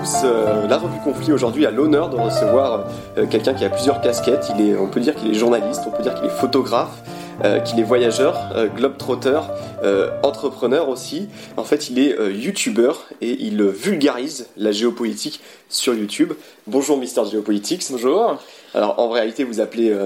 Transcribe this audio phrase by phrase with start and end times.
[0.00, 0.22] Tous.
[0.24, 2.86] Euh, la revue Conflit aujourd'hui a l'honneur de recevoir
[3.18, 4.50] euh, quelqu'un qui a plusieurs casquettes.
[4.56, 7.02] Il est, on peut dire qu'il est journaliste, on peut dire qu'il est photographe,
[7.44, 8.38] euh, qu'il est voyageur,
[8.76, 9.40] globetrotter,
[10.22, 11.28] entrepreneur aussi.
[11.56, 16.32] En fait, il est youtubeur et il vulgarise la géopolitique sur YouTube.
[16.66, 17.86] Bonjour Mister Géopolitics.
[17.90, 18.38] Bonjour.
[18.74, 19.96] Alors en réalité, vous appelez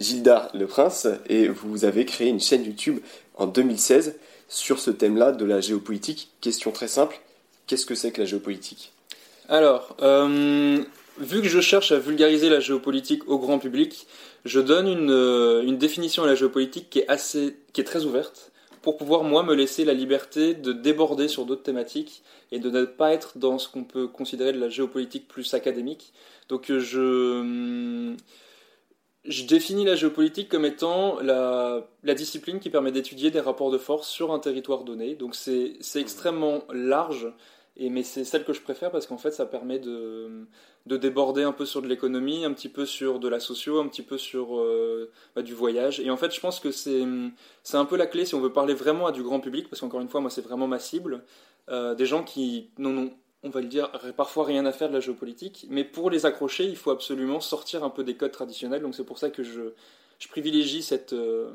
[0.00, 2.98] Gilda le Prince et vous avez créé une chaîne YouTube
[3.36, 4.16] en 2016
[4.48, 6.30] sur ce thème-là de la géopolitique.
[6.40, 7.20] Question très simple.
[7.66, 8.92] Qu'est-ce que c'est que la géopolitique?
[9.50, 10.78] Alors, euh,
[11.18, 14.06] vu que je cherche à vulgariser la géopolitique au grand public,
[14.44, 18.04] je donne une, euh, une, définition à la géopolitique qui est, assez, qui est très
[18.04, 22.70] ouverte, pour pouvoir, moi, me laisser la liberté de déborder sur d'autres thématiques et de
[22.70, 26.12] ne pas être dans ce qu'on peut considérer de la géopolitique plus académique.
[26.48, 28.14] Donc, euh, je
[29.24, 34.08] je définis la géopolitique comme étant la discipline qui permet d'étudier des rapports de force
[34.08, 35.14] sur un territoire donné.
[35.14, 37.30] Donc c'est extrêmement large
[37.88, 40.46] mais c'est celle que je préfère parce qu'en fait, ça permet de,
[40.84, 43.88] de déborder un peu sur de l'économie, un petit peu sur de la socio, un
[43.88, 45.98] petit peu sur euh, bah, du voyage.
[45.98, 47.02] Et en fait, je pense que c'est
[47.72, 50.02] un peu la clé si on veut parler vraiment à du grand public, parce qu'encore
[50.02, 51.24] une fois, moi, c'est vraiment ma cible.
[51.70, 53.12] Euh, des gens qui n'en ont,
[53.44, 55.66] on va le dire, parfois rien à faire de la géopolitique.
[55.70, 58.82] Mais pour les accrocher, il faut absolument sortir un peu des codes traditionnels.
[58.82, 59.72] Donc c'est pour ça que je,
[60.18, 61.50] je privilégie cette, euh,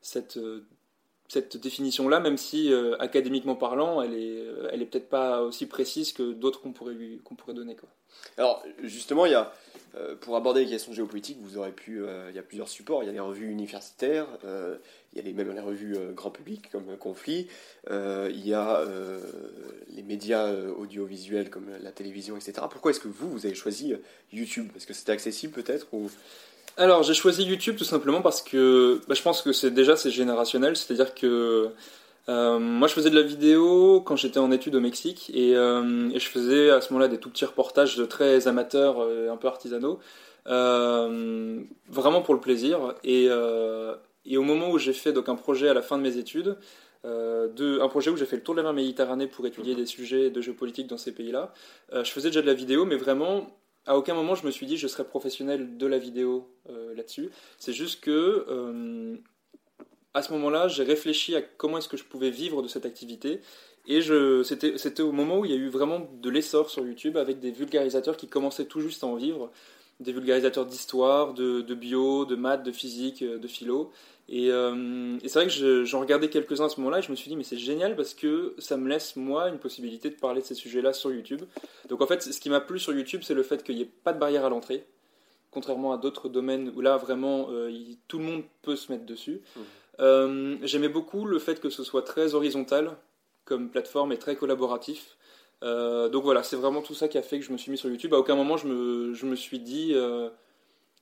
[0.00, 0.38] cette
[1.30, 5.66] cette définition-là, même si euh, académiquement parlant, elle est, euh, elle est peut-être pas aussi
[5.66, 6.96] précise que d'autres qu'on pourrait,
[7.38, 7.76] pourrait donner.
[8.36, 9.52] Alors, justement, il y a,
[9.94, 13.04] euh, pour aborder les questions géopolitiques, vous pu, il y a plusieurs supports.
[13.04, 16.68] Il y a les revues universitaires, il y a les, même les revues grand public
[16.72, 17.46] comme Conflit,
[17.88, 18.84] il y a
[19.88, 22.54] les médias audiovisuels comme la télévision, etc.
[22.68, 23.94] Pourquoi est-ce que vous, vous avez choisi
[24.32, 24.68] YouTube?
[24.74, 26.10] Est-ce que c'était accessible peut-être ou...
[26.80, 30.10] Alors j'ai choisi YouTube tout simplement parce que bah, je pense que c'est déjà c'est
[30.10, 31.68] générationnel, c'est-à-dire que
[32.30, 36.08] euh, moi je faisais de la vidéo quand j'étais en études au Mexique et, euh,
[36.18, 39.98] je faisais à ce moment-là des tout petits reportages de très amateurs, un peu artisanaux,
[40.46, 41.60] euh,
[41.90, 42.94] vraiment pour le plaisir.
[43.04, 46.56] Et, au moment où j'ai fait donc un projet à la fin de mes études,
[47.04, 49.84] de, un projet où j'ai fait le tour de la mer Méditerranée pour étudier des
[49.84, 51.52] sujets de géopolitique dans ces pays-là,
[51.92, 53.50] je faisais déjà de la vidéo, mais vraiment
[53.86, 57.30] à aucun moment je me suis dit je serais professionnel de la vidéo euh, là-dessus.
[57.58, 59.16] C'est juste que euh,
[60.14, 63.40] à ce moment-là, j'ai réfléchi à comment est-ce que je pouvais vivre de cette activité.
[63.86, 64.00] Et
[64.44, 67.50] c'était au moment où il y a eu vraiment de l'essor sur YouTube avec des
[67.50, 69.50] vulgarisateurs qui commençaient tout juste à en vivre.
[70.00, 73.92] Des vulgarisateurs d'histoire, de, de, bio, de maths, de physique, de philo.
[74.32, 77.28] Euh, et, c'est vrai que j'en regardais quelques-uns à ce moment-là et je me suis
[77.28, 80.46] dit, mais c'est génial parce que ça me laisse, moi, une possibilité de parler de
[80.46, 81.42] ces sujets-là sur YouTube.
[81.88, 83.90] Donc en fait, ce qui m'a plu sur YouTube, c'est le fait qu'il n'y ait
[84.04, 84.86] pas de barrière à l'entrée,
[85.50, 87.72] contrairement à d'autres domaines où là, vraiment, euh,
[88.06, 89.40] tout le monde peut se mettre dessus.
[89.56, 89.60] Mmh.
[90.00, 92.96] Euh, j'aimais beaucoup le fait que ce soit très horizontal
[93.44, 95.16] comme plateforme et très collaboratif.
[95.62, 97.88] Donc voilà, c'est vraiment tout ça qui a fait que je me suis mis sur
[97.88, 98.14] YouTube.
[98.14, 99.94] À aucun moment je me, je me suis dit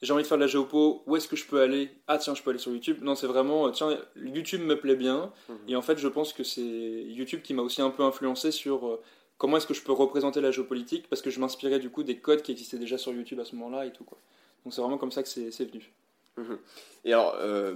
[0.01, 1.91] j'ai envie de faire de la géopo, où est-ce que je peux aller?
[2.07, 2.99] Ah tiens, je peux aller sur YouTube.
[3.03, 5.33] Non, c'est vraiment, euh, tiens, YouTube me plaît bien.
[5.49, 5.57] Mhm.
[5.69, 8.87] Et en fait, je pense que c'est YouTube qui m'a aussi un peu influencé sur
[8.87, 9.03] euh,
[9.39, 12.19] comment est-ce que je peux représenter la géopolitique, parce que je m'inspirais du coup des
[12.19, 14.05] codes qui existaient déjà sur YouTube à ce moment-là et tout.
[14.05, 14.19] Quoi.
[14.65, 15.93] Donc c'est vraiment comme ça que c'est venu.
[16.39, 16.59] Mhm.
[17.05, 17.75] Et alors, euh,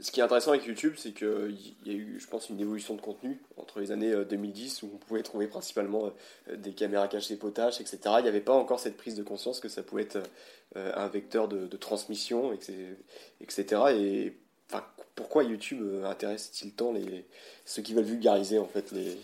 [0.00, 2.94] ce qui est intéressant avec YouTube, c'est qu'il y a eu, je pense, une évolution
[2.94, 6.12] de contenu entre les années 2010 où on pouvait trouver principalement
[6.52, 7.98] des caméras cachées potaches, etc.
[8.18, 10.18] Il n'y avait pas encore cette prise de conscience que ça pouvait être
[10.74, 12.52] un vecteur de, transmission,
[13.40, 13.82] etc.
[13.96, 14.36] Et
[15.14, 17.24] pourquoi YouTube intéresse-t-il tant les,
[17.64, 19.16] ceux qui veulent vulgariser en fait les,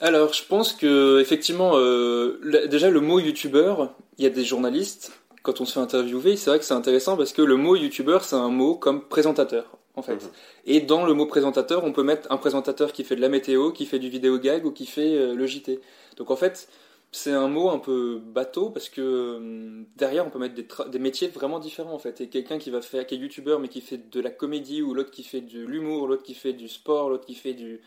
[0.00, 5.12] alors, je pense que effectivement, euh, déjà le mot youtubeur, il y a des journalistes.
[5.46, 8.24] Quand on se fait interviewer, c'est vrai que c'est intéressant parce que le mot youtubeur,
[8.24, 10.16] c'est un mot comme présentateur, en fait.
[10.16, 10.30] Mhm.
[10.66, 13.70] Et dans le mot présentateur, on peut mettre un présentateur qui fait de la météo,
[13.70, 15.80] qui fait du vidéo gag ou qui fait euh, le JT.
[16.16, 16.68] Donc en fait,
[17.12, 20.98] c'est un mot un peu bateau parce que euh, derrière on peut mettre des, des,
[20.98, 22.20] métiers vraiment différents en fait.
[22.20, 24.94] Et quelqu'un qui va faire, qui est youtubeur mais qui fait de la comédie ou
[24.94, 27.80] l'autre qui fait de l'humour, l'autre qui fait du sport, l'autre qui fait du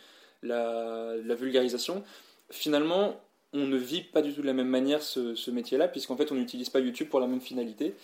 [0.43, 2.03] la, vulgarisation,
[2.49, 3.19] finalement,
[3.53, 6.35] on ne vit pas du tout de la même manière ce, métier-là, puisqu'en fait, on
[6.35, 7.95] n'utilise pas YouTube pour la même finalité.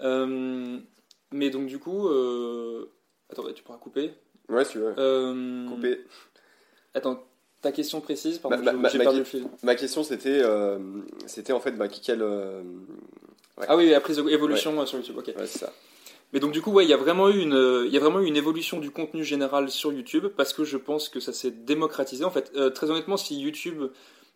[0.00, 0.78] Euh,
[1.32, 2.90] mais donc, du coup, euh...
[3.30, 4.12] attends, tu pourras couper
[4.48, 4.94] Ouais, si tu veux.
[4.98, 6.04] Euh, couper.
[6.94, 7.22] Attends,
[7.60, 9.46] ta question précise, pardon, ma, j'ai perdu le fil.
[9.62, 10.42] Ma question, c'était,
[11.26, 12.24] c'était en fait, bah, quelle.
[13.66, 15.26] Ah oui, la prise d'évolution sur YouTube, ok.
[15.28, 15.72] Ouais, c'est ça.
[16.32, 18.20] Mais donc du coup, ouais, il y a vraiment eu une, il y a vraiment
[18.20, 21.50] eu une évolution du contenu général sur YouTube parce que je pense que ça s'est
[21.50, 22.24] démocratisé.
[22.24, 23.84] En fait, euh, très honnêtement, si YouTube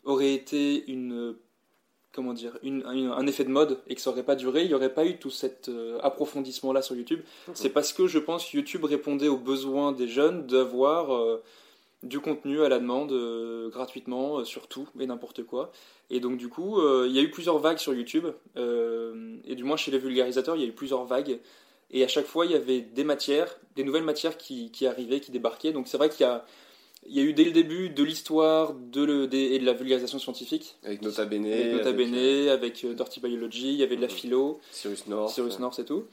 [0.04, 1.34] aurait été une,
[2.12, 4.74] comment dire, une, un effet de mode et que ça aurait pas duré, il n'y
[4.74, 7.20] aurait pas eu tout cet euh, approfondissement là sur YouTube.
[7.54, 11.42] C'est parce que je pense que YouTube répondait aux besoins des jeunes d'avoir euh,
[12.02, 13.12] du contenu à la demande
[13.70, 15.70] gratuitement sur tout et n'importe quoi.
[16.10, 18.26] Et donc du coup, il y a eu plusieurs vagues sur YouTube
[18.56, 21.38] et du moins chez les vulgarisateurs, il y a eu plusieurs vagues.
[21.92, 25.20] Et à chaque fois, il y avait des matières, des nouvelles matières qui, qui arrivaient,
[25.20, 25.72] qui débarquaient.
[25.72, 26.44] Donc c'est vrai qu'il y a,
[27.06, 30.18] il y a eu dès le début de l'histoire de le, et de la vulgarisation
[30.18, 30.76] scientifique.
[30.84, 31.46] Avec Nota Bene.
[31.46, 34.60] Avec Nota Bene, euh, avec, euh, Dirty Biology, il y avait de la philo.
[34.70, 35.34] Cyrus North.
[35.34, 36.04] Cyrus North et tout.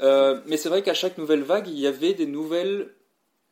[0.00, 2.94] Euh, mais c'est vrai qu'à chaque nouvelle vague, il y avait des nouvelles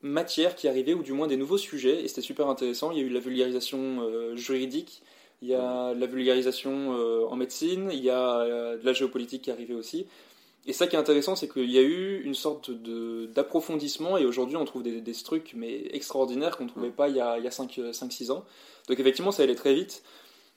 [0.03, 2.91] matières qui arrivaient, ou du moins des nouveaux sujets, et c'était super intéressant.
[2.91, 5.03] Il y a eu la vulgarisation juridique,
[5.41, 6.91] il y a la vulgarisation
[7.31, 10.07] en médecine, il y a de la géopolitique qui arrivait aussi.
[10.67, 14.57] Et ça qui est intéressant, c'est qu'il y a eu une sorte d'approfondissement et aujourd'hui
[14.57, 17.45] on trouve des, des, trucs mais extraordinaires qu'on ne trouvait pas il y a, il
[17.45, 18.45] y a 5-6 ans.
[18.89, 20.03] Donc effectivement ça allait très vite.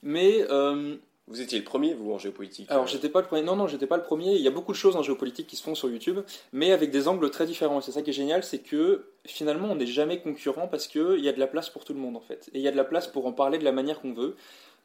[0.04, 0.46] Mais...
[0.50, 0.98] Euh,
[1.28, 3.42] vous étiez le premier, vous, en géopolitique Alors, j'étais pas le premier.
[3.42, 4.36] Non, non, j'étais pas le premier.
[4.36, 6.20] Il y a beaucoup de choses en géopolitique qui se font sur YouTube,
[6.54, 7.80] mais avec des angles très différents.
[7.80, 11.20] Et c'est ça qui est génial, c'est que finalement, on n'est jamais concurrent parce qu'il
[11.20, 12.50] y a de la place pour tout le monde, en fait.
[12.54, 14.36] Et il y a de la place pour en parler de la manière qu'on veut.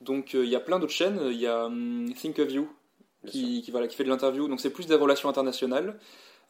[0.00, 1.20] Donc, euh, il y a plein d'autres chaînes.
[1.26, 2.70] Il y a hum, Think of You,
[3.26, 4.48] qui, qui, voilà, qui fait de l'interview.
[4.48, 5.98] Donc c'est plus des relations internationales,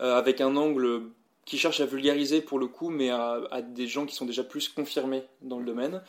[0.01, 1.03] euh, avec un angle
[1.45, 4.45] qui cherche à vulgariser pour le coup, mais à, à, des gens qui sont déjà
[4.45, 6.03] plus confirmés dans le domaine.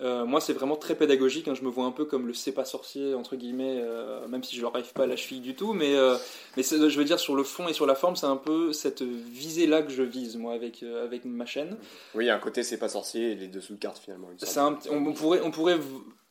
[0.00, 1.48] Euh, moi, c'est vraiment très pédagogique.
[1.48, 1.54] Hein.
[1.54, 4.56] je me vois un peu comme le c'est pas sorcier entre guillemets, euh, même si
[4.56, 5.74] je leur arrive pas à la cheville du tout.
[5.74, 6.16] Mais, euh,
[6.56, 9.02] mais je veux dire sur le fond et sur la forme, c'est un peu cette
[9.02, 11.76] visée là que je vise moi avec avec ma chaîne.
[12.14, 14.28] Oui, il y a un côté c'est pas sorcier et les dessous de cartes finalement.
[14.56, 15.78] Un, on, pourrait on pourrait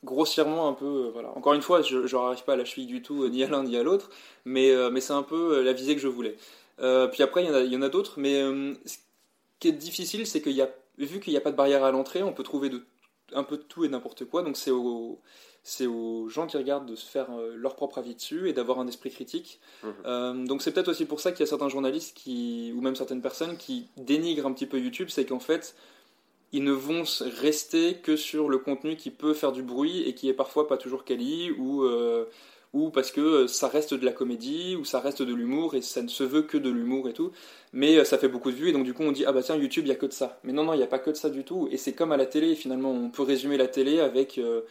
[0.04, 1.30] grossièrement un peu voilà.
[1.36, 3.48] Encore une fois, je, je leur arrive pas à la cheville du tout, ni à
[3.48, 4.10] l'un ni à l'autre.
[4.46, 6.36] Mais mais c'est un peu la visée que je voulais.
[6.78, 8.19] puis après, il y en a d'autres.
[8.19, 8.42] Mais
[8.86, 8.98] ce
[9.60, 11.92] qui est difficile, c'est qu'il y a vu qu'il n'y a pas de barrière à
[11.92, 12.84] l'entrée, on peut trouver de
[13.34, 14.44] un peu de tout et n'importe quoi.
[14.44, 15.19] Donc c'est aux,
[15.63, 18.80] c'est aux gens qui regardent de se faire euh, leur propre avis dessus et d'avoir
[18.80, 19.60] un esprit critique.
[19.84, 19.94] Mhm.
[20.06, 22.96] Euh, donc c'est peut-être aussi pour ça qu'il y a certains journalistes qui, ou même
[22.96, 25.75] certaines personnes qui dénigrent un petit peu YouTube, c'est qu'en fait,
[26.51, 27.04] ils ne vont
[27.40, 30.78] rester que sur le contenu qui peut faire du bruit et qui est parfois pas
[30.78, 32.25] toujours quali ou euh,
[32.74, 35.81] ou parce que euh, ça reste de la comédie, ou ça reste de l'humour, et
[35.81, 37.31] ça ne se veut que de l'humour et tout,
[37.74, 39.41] mais euh, ça fait beaucoup de vues, et donc du coup on dit, ah bah
[39.41, 40.39] tiens, YouTube, il y a que de ça.
[40.44, 42.12] Mais non, non, il n'y a pas que de ça du tout, et c'est comme
[42.12, 44.38] à la télé, finalement, on peut résumer la télé avec...
[44.38, 44.62] Euh,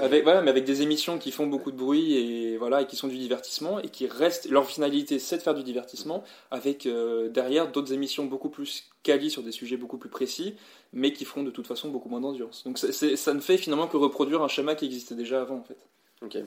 [0.00, 2.96] avec, voilà, mais avec des émissions qui font beaucoup de bruit, et voilà, et qui
[2.96, 6.88] sont du divertissement, et qui restent, leur finalité c'est de faire du divertissement, avec
[7.30, 10.54] derrière d'autres émissions beaucoup plus quali sur des sujets beaucoup plus précis,
[10.92, 12.64] mais qui feront de toute façon beaucoup moins d'audience.
[12.64, 15.78] Donc ça ne fait finalement que reproduire un schéma qui existait déjà avant, en fait.
[16.22, 16.38] Ok.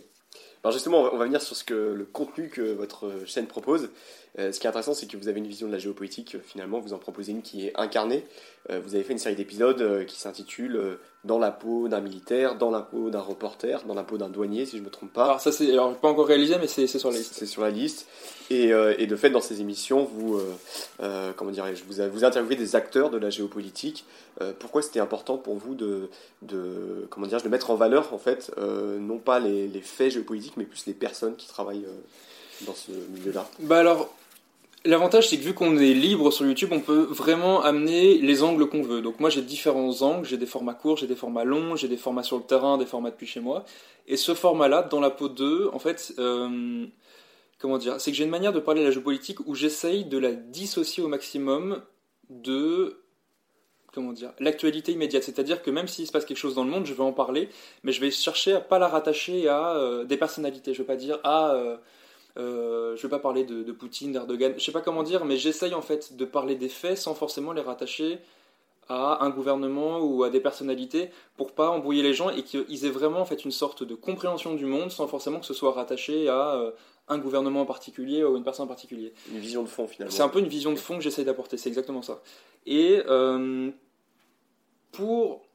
[0.66, 3.90] Alors justement, on va venir sur ce que le contenu que votre chaîne propose.
[4.38, 6.38] Euh, ce qui est intéressant, c'est que vous avez une vision de la géopolitique.
[6.46, 8.26] Finalement, vous en proposez une qui est incarnée.
[8.70, 12.58] Euh, vous avez fait une série d'épisodes euh, qui s'intitule Dans la peau d'un militaire,
[12.58, 15.14] dans la peau d'un reporter, dans la peau d'un douanier, si je ne me trompe
[15.14, 15.26] pas.
[15.26, 17.34] Alors ça, c'est alors pas encore réalisé, mais c'est sur la liste.
[17.34, 18.08] C'est sur la liste.
[18.52, 20.40] Et, et, de fait, dans ces émissions, vous,
[21.36, 24.06] comment dirais-je, vous, vous interviewez des acteurs de la géopolitique.
[24.60, 26.10] pourquoi c'était important pour vous de,
[26.44, 30.55] de, comment dire, de mettre en valeur, en fait, non pas les, les, faits géopolitiques,
[30.58, 31.86] mais plus les personnes qui travaillent
[32.66, 34.10] dans ce milieu-là Bah alors,
[34.86, 38.70] L'avantage, c'est que vu qu'on est libre sur YouTube, on peut vraiment amener les angles
[38.70, 39.02] qu'on veut.
[39.02, 41.98] Donc moi, j'ai différents angles, j'ai des formats courts, j'ai des formats longs, j'ai des
[41.98, 43.66] formats sur le terrain, des formats depuis chez moi.
[44.08, 46.86] Et ce format-là, dans la peau 2, en fait, euh,
[47.58, 50.20] comment dire, c'est que j'ai une manière de parler de la géopolitique où j'essaye de
[50.20, 51.82] la dissocier au maximum
[52.30, 53.00] de
[53.96, 55.24] comment dire, l'actualité immédiate.
[55.24, 57.50] C'est-à-dire que même s'il se passe quelque chose dans le monde, je vais en parler,
[57.84, 60.74] mais je vais chercher à pas la rattacher à euh, des personnalités.
[60.74, 61.78] Je vais pas dire ah, euh,
[62.38, 64.54] euh, je vais pas parler de, Poutine, d'Erdogan.
[64.58, 67.54] Je sais pas comment dire, mais j'essaye en fait de parler des faits sans forcément
[67.54, 68.20] les rattacher
[68.88, 72.92] à un gouvernement ou à des personnalités pour pas embrouiller les gens et qu'ils aient
[72.92, 76.30] vraiment en fait une sorte de compréhension du monde sans forcément que ce soit rattaché
[76.30, 76.72] à
[77.08, 79.14] un gouvernement en particulier ou une personne en particulier.
[79.32, 80.16] Une vision de fond finalement.
[80.16, 82.22] C'est un peu une vision de fond que j'essaye d'apporter, c'est exactement ça.
[82.68, 83.02] Et
[84.96, 85.46] pour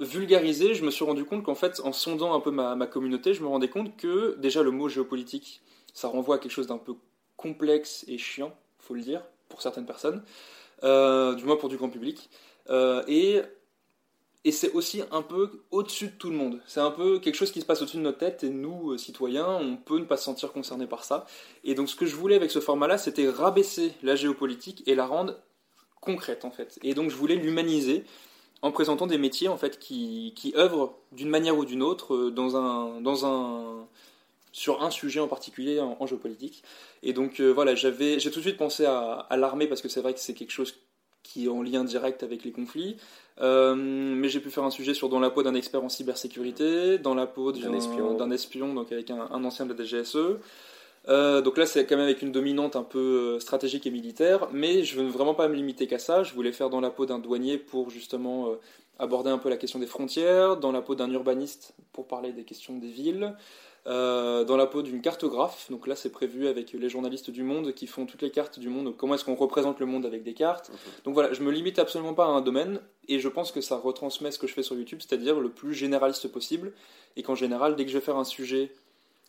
[0.00, 3.42] vulgariser, je me suis rendu compte qu'en fait, en sondant un peu ma, communauté, je
[3.42, 5.62] me rendais compte que déjà le mot géopolitique,
[5.92, 6.94] ça renvoie à quelque chose d'un peu
[7.36, 10.22] complexe et chiant, faut le dire, pour certaines personnes,
[10.82, 12.28] euh, du moins pour du grand public.
[12.70, 13.42] Euh, et
[14.46, 16.60] et c'est aussi un peu au-dessus de tout le monde.
[16.66, 18.98] C'est un peu quelque chose qui se passe au-dessus de notre tête et nous, euh,
[18.98, 21.24] citoyens, on peut ne pas se sentir concernés par ça.
[21.64, 25.06] Et donc ce que je voulais avec ce format-là, c'était rabaisser la géopolitique et la
[25.06, 25.38] rendre
[26.02, 26.78] concrète en fait.
[26.82, 28.04] Et donc je voulais l'humaniser
[28.64, 32.30] en présentant des métiers en fait qui, qui œuvrent d'une manière ou d'une autre euh,
[32.30, 33.86] dans un, dans un,
[34.52, 36.64] sur un sujet en particulier en, géopolitique.
[37.02, 40.00] Et donc euh, voilà, j'avais, j'ai tout de suite pensé à, l'armée parce que c'est
[40.00, 40.76] vrai que c'est quelque chose
[41.22, 42.96] qui est en lien direct avec les conflits.
[43.42, 46.96] Euh, mais j'ai pu faire un sujet sur dans la peau d'un expert en cybersécurité,
[46.96, 50.38] dans la peau d'un espion, d'un espion, donc avec un, un, ancien de la DGSE.
[51.08, 54.48] Euh, donc là, c'est quand même avec une dominante un peu euh, stratégique et militaire,
[54.52, 56.22] mais je veux vraiment pas me limiter qu'à ça.
[56.22, 58.54] Je voulais faire dans la peau d'un douanier pour justement euh,
[58.98, 62.44] aborder un peu la question des frontières, dans la peau d'un urbaniste pour parler des
[62.44, 63.34] questions des villes,
[63.86, 65.70] dans la peau d'une cartographe.
[65.70, 68.70] Donc là, c'est prévu avec les journalistes du monde qui font toutes les cartes du
[68.70, 68.96] monde.
[68.96, 70.70] Comment est-ce qu'on représente le monde avec des cartes
[71.04, 73.76] Donc voilà, je me limite absolument pas à un domaine et je pense que ça
[73.76, 76.72] retransmet ce que je fais sur YouTube, c'est-à-dire le plus généraliste possible.
[77.16, 78.72] Et qu'en général, dès que je vais faire un sujet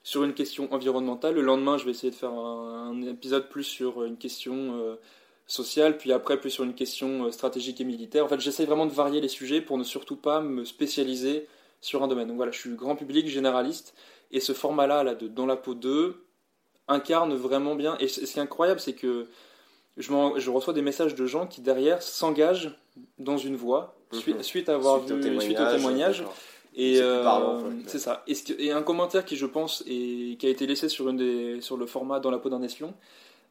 [0.06, 1.34] sur une question environnementale.
[1.34, 4.96] Le lendemain, je vais essayer de faire un, épisode plus sur une question euh,
[5.48, 8.24] sociale, puis après plus sur une question euh, stratégique et militaire.
[8.24, 11.48] En fait, j'essaie vraiment de varier les sujets pour ne surtout pas me spécialiser
[11.82, 12.28] sur un domaine.
[12.28, 13.96] Donc voilà, je suis grand public, généraliste,
[14.32, 16.24] et ce format-là, là, de Dans la peau 2,
[16.88, 17.98] incarne vraiment bien.
[18.00, 19.28] Et ce qui est incroyable, c'est que
[19.98, 22.78] je, je, reçois des messages de gens qui derrière s'engagent
[23.18, 24.44] dans une voie mhm.
[24.44, 26.24] suite, à avoir vu suite au témoignage
[26.75, 27.24] et euh,
[27.88, 28.24] c'est ça.
[28.27, 31.77] Et, un commentaire qui, je pense, et qui a été laissé sur, une des, sur
[31.77, 32.94] le format Dans la peau d'un espion,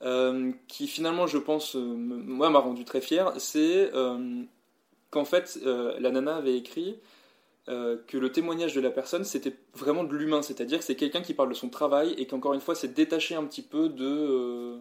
[0.02, 3.90] euh, qui finalement, je pense, euh, moi, m'a rendu très fier, c'est
[5.10, 6.98] qu'en fait, la nana avait écrit
[7.66, 11.32] que le témoignage de la personne, c'était vraiment de l'humain, c'est-à-dire que c'est quelqu'un qui
[11.32, 14.76] parle de son travail et qu'encore une fois, c'est détaché un petit peu de...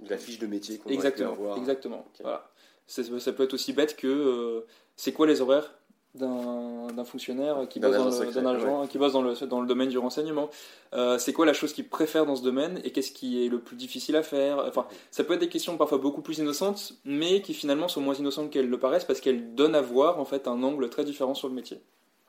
[0.00, 2.06] de la fiche de métier qu'on Exactement, exactement.
[2.20, 2.48] Voilà.
[2.86, 4.64] Ça peut être aussi bête que
[4.94, 5.77] c'est quoi les horaires?
[6.18, 8.04] D'un fonctionnaire qui bosse, dans
[8.52, 10.50] le, qui bosse dans le, dans le domaine du renseignement.
[10.94, 13.58] Euh, c'est quoi la chose qu'il préfère dans ce domaine et qu'est-ce qui est le
[13.58, 14.58] plus difficile à faire?
[14.66, 18.14] Enfin, ça peut être des questions parfois beaucoup plus innocentes, mais qui finalement sont moins
[18.14, 21.34] innocentes qu'elles le paraissent parce qu'elles donnent à voir en fait un angle très différent
[21.34, 21.80] sur le métier.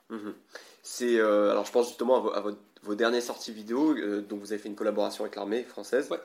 [0.08, 0.34] Mhm.
[0.82, 2.42] C'est euh, alors je pense justement à,
[2.82, 6.08] vos dernières sorties vidéo, euh, dont vous avez fait une collaboration avec l'armée française.
[6.10, 6.20] Ouais.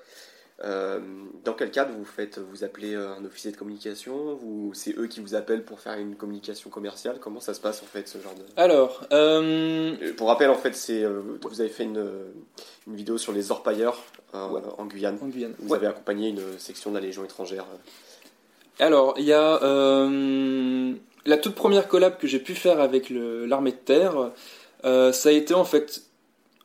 [0.64, 1.00] Euh,
[1.44, 4.36] dans quel cadre vous faites Vous appelez euh, un officier de communication?
[4.36, 7.18] Vous, C'est eux qui vous appellent pour faire une communication commerciale?
[7.20, 8.44] Comment ça se passe en fait ce genre de...
[8.56, 12.10] Alors, euh, pour rappel en fait, c'est vous avez fait une,
[12.88, 14.02] une, vidéo sur les orpailleurs
[14.34, 15.18] en Guyane.
[15.22, 15.54] En Guyane.
[15.60, 17.66] Vous avez accompagné une section de la Légion étrangère.
[18.80, 19.60] Alors, il y a
[21.26, 24.32] la toute première collab que j'ai pu faire avec l'armée de terre.
[24.84, 26.02] ça a été en fait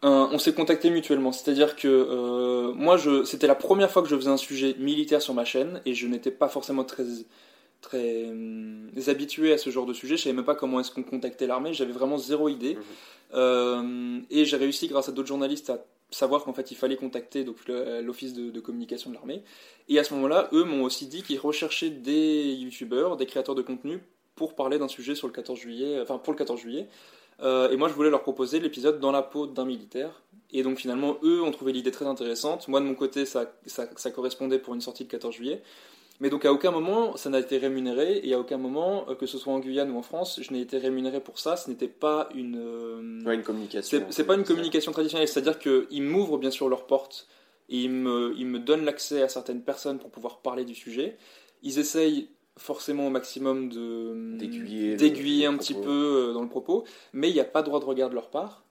[0.03, 1.33] on s'est contacté mutuellement.
[1.33, 5.21] C'est-à-dire que euh, moi, je, c'était la première fois que je faisais un sujet militaire
[5.21, 7.05] sur ma chaîne et je n'étais pas forcément très
[7.81, 10.17] très euh, habitué à ce genre de sujet.
[10.17, 11.73] Je savais même pas comment est-ce qu'on contactait l'armée.
[11.73, 12.75] J'avais vraiment zéro idée.
[12.75, 12.83] Mhm.
[13.35, 15.79] Euh, et j'ai réussi, grâce à d'autres journalistes, à
[16.11, 19.43] savoir qu'en fait il fallait contacter donc l'office de, de, communication de l'armée.
[19.89, 23.63] Et à ce moment-là, eux m'ont aussi dit qu'ils recherchaient des youtubeurs, des créateurs de
[23.63, 24.01] contenu
[24.35, 26.89] pour parler d'un sujet sur le 14 juillet, enfin pour le 14 juillet.
[27.43, 30.23] Euh, et moi, je voulais leur proposer l'épisode dans la peau d'un militaire.
[30.53, 32.69] Et donc finalement, eux ont trouvé l'idée très intéressante.
[32.69, 35.63] Moi, de mon côté, ça, ça, correspondait pour une sortie le 14 juillet.
[36.19, 38.21] Mais donc à aucun moment, ça n'a été rémunéré.
[38.25, 40.61] Et à aucun moment, euh, que ce soit en Guyane ou en France, je n'ai
[40.61, 41.57] été rémunéré pour ça.
[41.57, 42.59] Ce n'était pas une...
[42.59, 44.05] Euh, une communication.
[44.11, 45.29] C'est pas une communication traditionnelle.
[45.29, 47.29] C'est-à-dire qu'ils m'ouvrent bien sûr leurs portes.
[47.69, 51.17] Et ils me, ils me donnent l'accès à certaines personnes pour pouvoir parler du sujet.
[51.63, 52.29] Ils essayent
[52.61, 54.37] forcément au maximum de
[54.97, 57.81] d'aiguiller un petit peu euh, dans le propos, mais il n'y a pas de droit
[57.81, 58.65] de regard de leur part.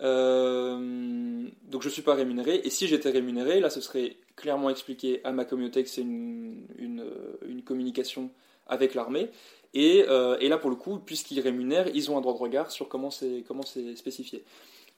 [0.00, 4.70] Euh, donc je ne suis pas rémunéré, et si j'étais rémunéré, là ce serait clairement
[4.70, 7.04] expliqué à ma communauté que c'est une, une,
[7.44, 8.30] une, communication
[8.68, 9.30] avec l'armée,
[9.74, 12.70] et, euh, et, là pour le coup, puisqu'ils rémunèrent, ils ont un droit de regard
[12.70, 14.44] sur comment c'est comment c'est spécifié.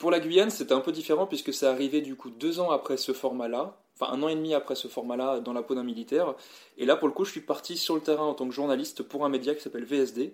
[0.01, 2.97] Pour la Guyane, c'était un peu différent puisque c'est arrivé du coup deux ans après
[2.97, 6.35] ce format-là, enfin un an et demi après ce format-là dans la peau d'un militaire.
[6.79, 9.03] Et là, pour le coup, je suis parti sur le terrain en tant que journaliste
[9.03, 10.33] pour un média qui s'appelle VSD.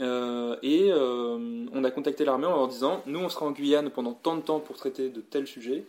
[0.00, 3.90] Euh, et euh, on a contacté l'armée en leur disant Nous, on sera en Guyane
[3.90, 5.84] pendant tant de temps pour traiter de tels sujets.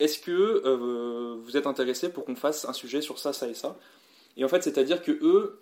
[0.00, 3.54] Est-ce que euh, vous êtes intéressés pour qu'on fasse un sujet sur ça, ça et
[3.54, 3.76] ça?
[4.36, 5.60] Et en fait, c'est-à-dire que eux,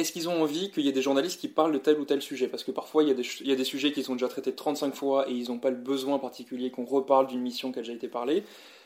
[0.00, 2.22] est-ce qu'ils ont envie qu'il y ait des journalistes qui parlent de tel ou tel
[2.22, 2.48] sujet?
[2.48, 3.12] Parce que parfois, il y,
[3.52, 6.18] a des, sujets qui sont déjà traités 35 fois et ils n'ont pas le besoin
[6.18, 8.42] particulier qu'on reparle d'une mission qui a déjà été parlée.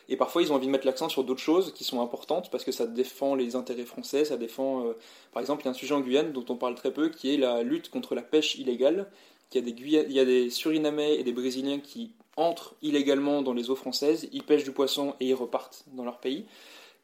[0.09, 2.65] Et parfois, ils ont envie de mettre l'accent sur d'autres choses qui sont importantes parce
[2.65, 4.87] que ça défend les intérêts français, ça défend.
[4.87, 4.93] Euh,
[5.33, 7.33] par exemple, il y a un sujet en Guyane dont on parle très peu qui
[7.33, 9.11] est la lutte contre la pêche illégale.
[9.53, 13.43] Il y a des, il y a des Surinamais et des Brésiliens qui entrent illégalement
[13.43, 16.47] dans les eaux françaises, ils pêchent du poisson et ils repartent dans leur pays.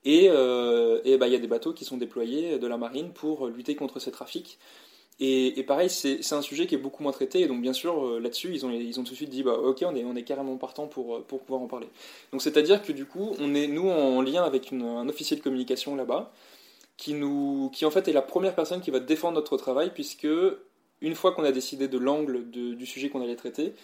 [0.05, 3.49] Et, euh, bah, il y a des bateaux qui sont déployés de la marine pour
[3.49, 4.59] lutter contre ces trafics.
[5.23, 8.21] Et, pareil, c'est un sujet qui est beaucoup moins traité, et donc bien sûr, euh,
[8.21, 10.23] là-dessus, ils ont, ils ont tout de suite dit, bah, ok, on est, on est
[10.23, 11.89] carrément partant pour, euh, pour pouvoir en parler.
[12.33, 15.95] Donc c'est-à-dire que du coup, on est, nous, en lien avec un officier de communication
[15.95, 16.33] là-bas,
[16.97, 20.27] qui, nous, qui en fait est la première personne qui va défendre notre travail, puisque
[21.03, 23.75] une fois qu'on a décidé de l'angle du sujet qu'on allait traiter,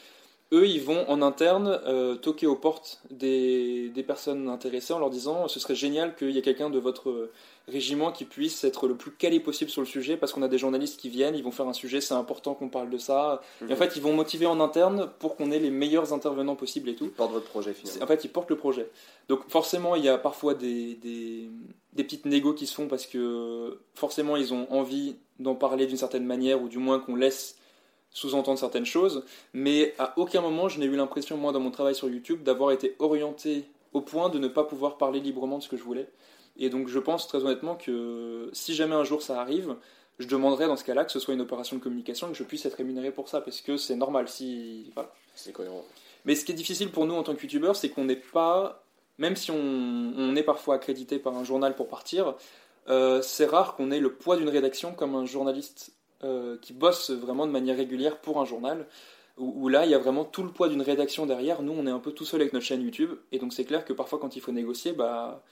[0.52, 5.10] eux, ils vont en interne euh, toquer aux portes des, des, personnes intéressées en leur
[5.10, 7.30] disant ce serait génial qu'il y ait quelqu'un de votre
[7.68, 10.58] régiment qui puisse être le plus calé possible sur le sujet parce qu'on a des
[10.58, 13.42] journalistes qui viennent, ils vont faire un sujet, c'est important qu'on parle de ça.
[13.60, 13.76] Et en mhm.
[13.76, 17.06] fait, ils vont motiver en interne pour qu'on ait les meilleurs intervenants possibles et tout.
[17.06, 18.04] Ils portent votre projet finalement.
[18.04, 18.88] En fait, ils portent le projet.
[19.28, 21.50] Donc forcément, il y a parfois des, des,
[21.92, 25.96] des petites négos qui se font parce que forcément, ils ont envie d'en parler d'une
[25.96, 27.56] certaine manière ou du moins qu'on laisse
[28.16, 31.94] sous-entendre certaines choses, mais à aucun moment je n'ai eu l'impression, moi, dans mon travail
[31.94, 35.68] sur YouTube, d'avoir été orienté au point de ne pas pouvoir parler librement de ce
[35.68, 36.08] que je voulais.
[36.56, 39.76] Et donc je pense très honnêtement que si jamais un jour ça arrive,
[40.18, 42.44] je demanderai dans ce cas-là que ce soit une opération de communication et que je
[42.44, 44.28] puisse être rémunéré pour ça, parce que c'est normal.
[44.28, 45.12] Si, voilà.
[45.34, 45.84] C'est cohérent.
[46.24, 48.82] Mais ce qui est difficile pour nous en tant que youtubeurs, c'est qu'on n'est pas,
[49.18, 52.34] même si on, est parfois accrédité par un journal pour partir,
[52.88, 55.92] euh, c'est rare qu'on ait le poids d'une rédaction comme un journaliste
[56.24, 58.86] euh, qui bosse vraiment de manière régulière pour un journal,
[59.38, 61.62] où, là il y a vraiment tout le poids d'une rédaction derrière.
[61.62, 63.84] Nous on est un peu tout seul avec notre chaîne YouTube, et donc c'est clair
[63.84, 65.42] que parfois quand il faut négocier, bah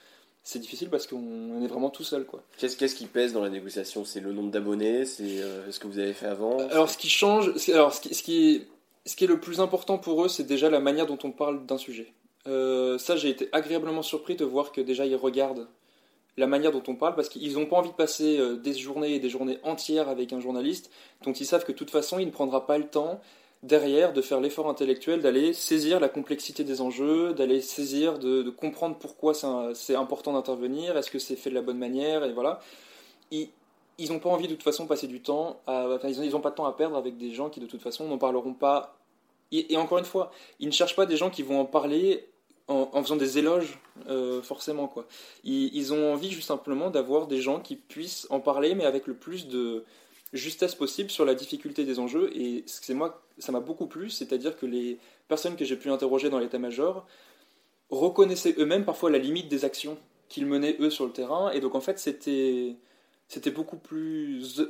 [0.43, 2.43] c'est difficile parce qu'on est vraiment tout seul quoi.
[2.57, 4.05] Qu'est-ce qu'est-ce qui pèse dans la négociation?
[4.05, 5.05] C'est le nombre d'abonnés?
[5.05, 6.57] C'est euh, ce que vous avez fait avant?
[6.69, 8.67] Alors ce qui change, alors ce qui, ce qui, est,
[9.05, 11.65] ce qui est le plus important pour eux, c'est déjà la manière dont on parle
[11.65, 12.13] d'un sujet.
[12.47, 15.67] Euh, ça, j'ai été agréablement surpris de voir que déjà ils regardent
[16.37, 19.15] la manière dont on parle, parce qu'ils n'ont pas envie de passer euh, des journées
[19.15, 20.91] et des journées entières avec un journaliste,
[21.23, 23.21] dont ils savent que de toute façon, il ne prendra pas le temps
[23.63, 28.95] derrière de faire l'effort intellectuel d'aller saisir la complexité des enjeux, d'aller saisir, de, comprendre
[28.97, 29.33] pourquoi
[29.73, 32.59] c'est important d'intervenir, est-ce que c'est fait de la bonne manière, et voilà.
[33.31, 36.55] Ils n'ont pas envie de toute façon passer du temps, à, ils n'ont pas de
[36.55, 38.97] temps à perdre avec des gens qui de toute façon n'en parleront pas.
[39.51, 42.27] Et, encore une fois, ils ne cherchent pas des gens qui vont en parler
[42.67, 44.87] en, faisant des éloges, euh, forcément.
[44.87, 45.07] quoi.
[45.43, 49.13] Ils, ont envie juste simplement d'avoir des gens qui puissent en parler, mais avec le
[49.13, 49.85] plus de
[50.33, 52.35] justesse possible sur la difficulté des enjeux.
[52.35, 54.97] Et c'est moi, ça m'a beaucoup plu, c'est-à-dire que les
[55.27, 57.05] personnes que j'ai pu interroger dans l'état-major
[57.89, 59.97] reconnaissaient eux-mêmes parfois la limite des actions
[60.27, 61.51] qu'ils menaient eux sur le terrain.
[61.51, 62.75] Et donc en fait, c'était
[63.27, 64.61] c'était beaucoup plus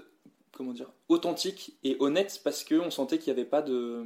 [0.52, 4.04] comment dire authentique et honnête parce qu'on sentait qu'il n'y avait pas de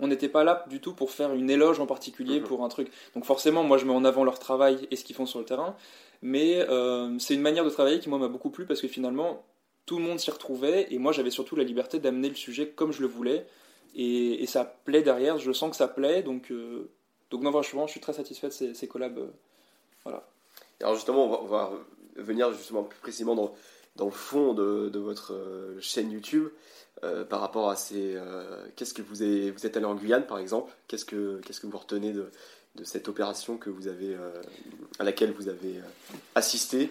[0.00, 2.46] on n'était pas là du tout pour faire une éloge en particulier mhm.
[2.46, 2.90] pour un truc.
[3.14, 5.44] Donc forcément, moi je mets en avant leur travail et ce qu'ils font sur le
[5.44, 5.76] terrain,
[6.22, 9.44] mais euh, c'est une manière de travailler qui moi m'a beaucoup plu parce que finalement
[9.86, 12.92] tout le monde s'y retrouvait et moi j'avais surtout la liberté d'amener le sujet comme
[12.92, 13.46] je le voulais
[13.94, 16.90] et, ça plaît derrière, je sens que ça plaît donc euh,
[17.30, 19.18] donc non franchement je suis très satisfait de ces, collabs.
[19.18, 19.30] Euh,
[20.04, 20.26] voilà.
[20.80, 21.72] Alors justement on va,
[22.16, 23.54] venir justement plus précisément dans,
[23.96, 25.34] dans le fond de, de votre
[25.80, 26.48] chaîne YouTube.
[27.04, 28.14] Euh, par rapport à ces.
[28.14, 28.44] Euh,
[28.76, 31.66] qu'est-ce que vous, avez, vous êtes allé en Guyane par exemple Qu'est-ce que, qu'est-ce que
[31.66, 32.30] vous retenez de,
[32.76, 34.30] de cette opération que vous avez, euh,
[34.98, 35.74] à laquelle vous avez
[36.34, 36.90] assisté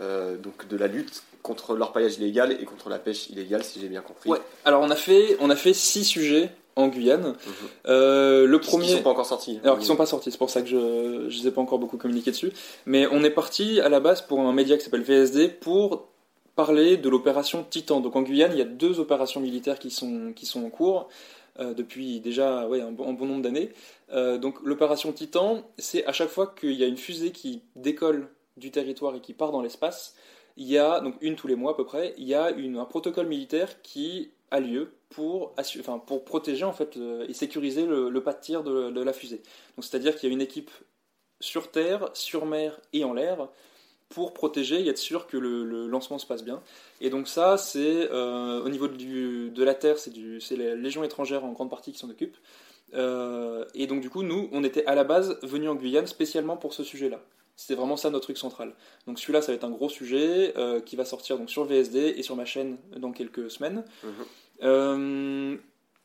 [0.00, 4.00] Donc de la lutte contre l'orpaillage illégal et contre la pêche illégale, si j'ai bien
[4.00, 4.30] compris.
[4.30, 4.40] Ouais.
[4.64, 7.28] Alors on a fait, on a fait six sujets en Guyane.
[7.28, 7.68] Mhm.
[7.86, 8.86] le premier.
[8.86, 9.60] Qui sont pas encore sortis.
[9.62, 11.78] Alors qui sont pas sortis, c'est pour ça que je ne les ai pas encore
[11.78, 12.52] beaucoup communiqué dessus.
[12.86, 16.08] Mais on est parti à la base pour un média qui s'appelle VSD pour
[16.54, 18.00] parler de l'opération Titan.
[18.00, 21.08] Donc en Guyane, il y a deux opérations militaires qui sont, en cours
[21.58, 23.72] euh, depuis déjà un, bon, nombre d'années.
[24.12, 28.28] Euh, donc l'opération Titan, c'est à chaque fois qu'il y a une fusée qui décolle
[28.56, 30.14] du territoire et qui part dans l'espace,
[30.56, 32.84] il y a, donc une tous les mois à peu près, il y a un
[32.84, 35.54] protocole militaire qui a lieu pour,
[36.26, 39.42] protéger en fait euh, et sécuriser le, pas de tir de, la fusée.
[39.78, 40.70] C'est-à-dire qu'il y a une équipe
[41.40, 43.48] sur terre, sur mer et en l'air
[44.12, 46.62] pour protéger et être sûr que le, lancement se passe bien.
[47.00, 51.52] Et donc ça, c'est euh, au niveau de la Terre, c'est la Légion étrangère en
[51.52, 52.36] grande partie qui s'en occupe.
[52.94, 56.74] et donc du coup, nous, on était à la base venus en Guyane spécialement pour
[56.74, 57.20] ce sujet-là.
[57.56, 58.72] C'était vraiment ça notre truc central.
[59.06, 60.54] Donc celui-là, ça va être un gros sujet
[60.86, 63.84] qui va sortir donc sur VSD et sur ma chaîne dans quelques semaines.
[64.62, 65.58] Mhm.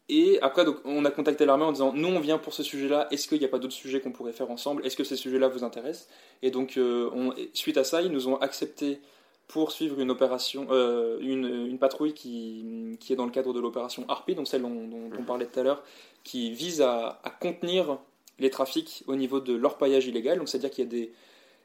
[0.10, 3.08] Et après, donc, on a contacté l'armée en disant Nous, on vient pour ce sujet-là,
[3.12, 4.86] est-ce qu'il n'y a pas d'autres sujets qu'on pourrait faire ensemble?
[4.86, 6.08] Est-ce que ces sujets-là vous intéressent?
[6.42, 9.02] Et donc, euh, on, suite à ça, ils nous ont accepté
[9.48, 13.60] pour suivre une opération, euh, une, une, patrouille qui, qui, est dans le cadre de
[13.60, 15.84] l'opération Harpy, donc celle dont, dont, on parlait tout à l'heure,
[16.24, 17.98] qui vise à, à, contenir
[18.40, 20.38] les trafics au niveau de l'orpaillage illégal.
[20.38, 21.14] Donc, c'est-à-dire qu'il y a des,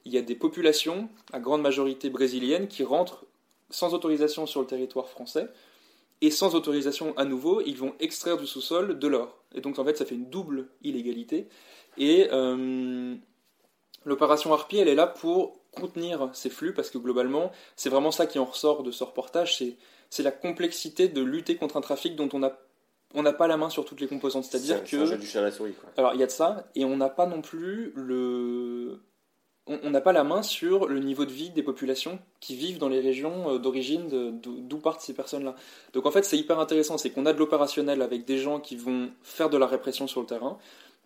[0.04, 3.24] il y a des populations, à grande majorité brésiliennes, qui rentrent
[3.70, 5.48] sans autorisation sur le territoire français
[6.22, 9.42] et sans autorisation à nouveau, ils vont extraire du sous-sol de l'or.
[9.54, 11.48] Et donc en fait, ça fait une double illégalité.
[11.98, 13.14] Et euh,
[14.04, 18.26] l'opération Harpy, elle est là pour contenir ces flux, parce que globalement, c'est vraiment ça
[18.26, 19.62] qui en ressort de ce reportage,
[20.10, 22.58] c'est la complexité de lutter contre un trafic dont on n'a
[23.14, 24.44] on n'a pas la main sur toutes les composantes.
[24.44, 25.16] C'est-à-dire que.
[25.16, 25.90] du chien à la souris, quoi.
[25.98, 29.02] Alors, il y a de ça, et on n'a pas non plus le
[29.66, 32.88] on n'a pas la main sur le niveau de vie des populations qui vivent dans
[32.88, 35.54] les régions euh, d'origine d'où partent ces personnes-là.
[35.92, 38.76] Donc en fait, c'est hyper intéressant, c'est qu'on a de l'opérationnel avec des gens qui
[38.76, 40.58] vont faire de la répression sur le terrain.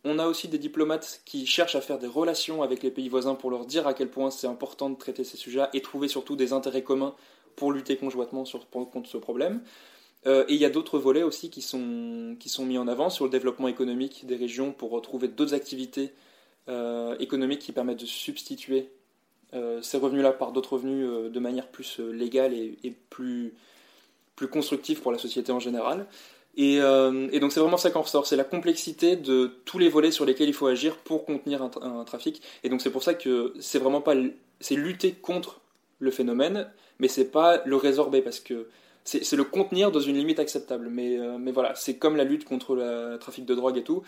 [0.05, 3.35] On a aussi des diplomates qui cherchent à faire des relations avec les pays voisins
[3.35, 6.37] pour leur dire à quel point c'est important de traiter ces sujets et trouver surtout
[6.37, 7.15] des intérêts communs
[7.57, 9.63] pour lutter conjointement contre ce problème.
[10.27, 13.11] Euh, et il y a d'autres volets aussi qui sont, qui sont mis en avant
[13.11, 16.13] sur le développement économique des régions pour retrouver d'autres activités
[17.19, 18.91] économiques qui permettent de substituer
[19.55, 23.55] euh, ces revenus-là par d'autres revenus euh, de manière plus légale et, plus,
[24.35, 26.07] plus constructive pour la société en général.
[26.57, 26.81] Et,
[27.39, 30.49] donc c'est vraiment ça qu'en ressort, c'est la complexité de tous les volets sur lesquels
[30.49, 32.43] il faut agir pour contenir un, trafic.
[32.65, 34.15] Et donc c'est pour ça que c'est vraiment pas,
[34.59, 35.61] c'est lutter contre
[35.99, 38.69] le phénomène, mais c'est pas le résorber parce que
[39.05, 40.89] c'est le contenir dans une limite acceptable.
[40.91, 44.03] Mais, mais voilà, c'est comme la lutte contre le trafic de drogue et tout.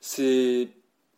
[0.00, 0.68] C'est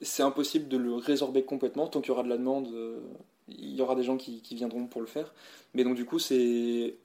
[0.01, 1.87] c'est impossible de le résorber complètement.
[1.87, 3.01] Tant qu'il y aura de la demande, euh,
[3.49, 5.33] il y aura des gens qui, viendront pour le faire.
[5.75, 6.97] Mais donc du coup, c'est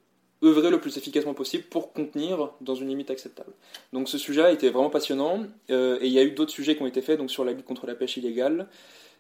[0.44, 3.52] œuvrer le plus efficacement possible pour contenir dans une limite acceptable.
[3.92, 5.44] Donc ce sujet a été vraiment passionnant.
[5.70, 7.52] Euh, et il y a eu d'autres sujets qui ont été faits donc sur la
[7.52, 8.68] lutte contre la pêche illégale.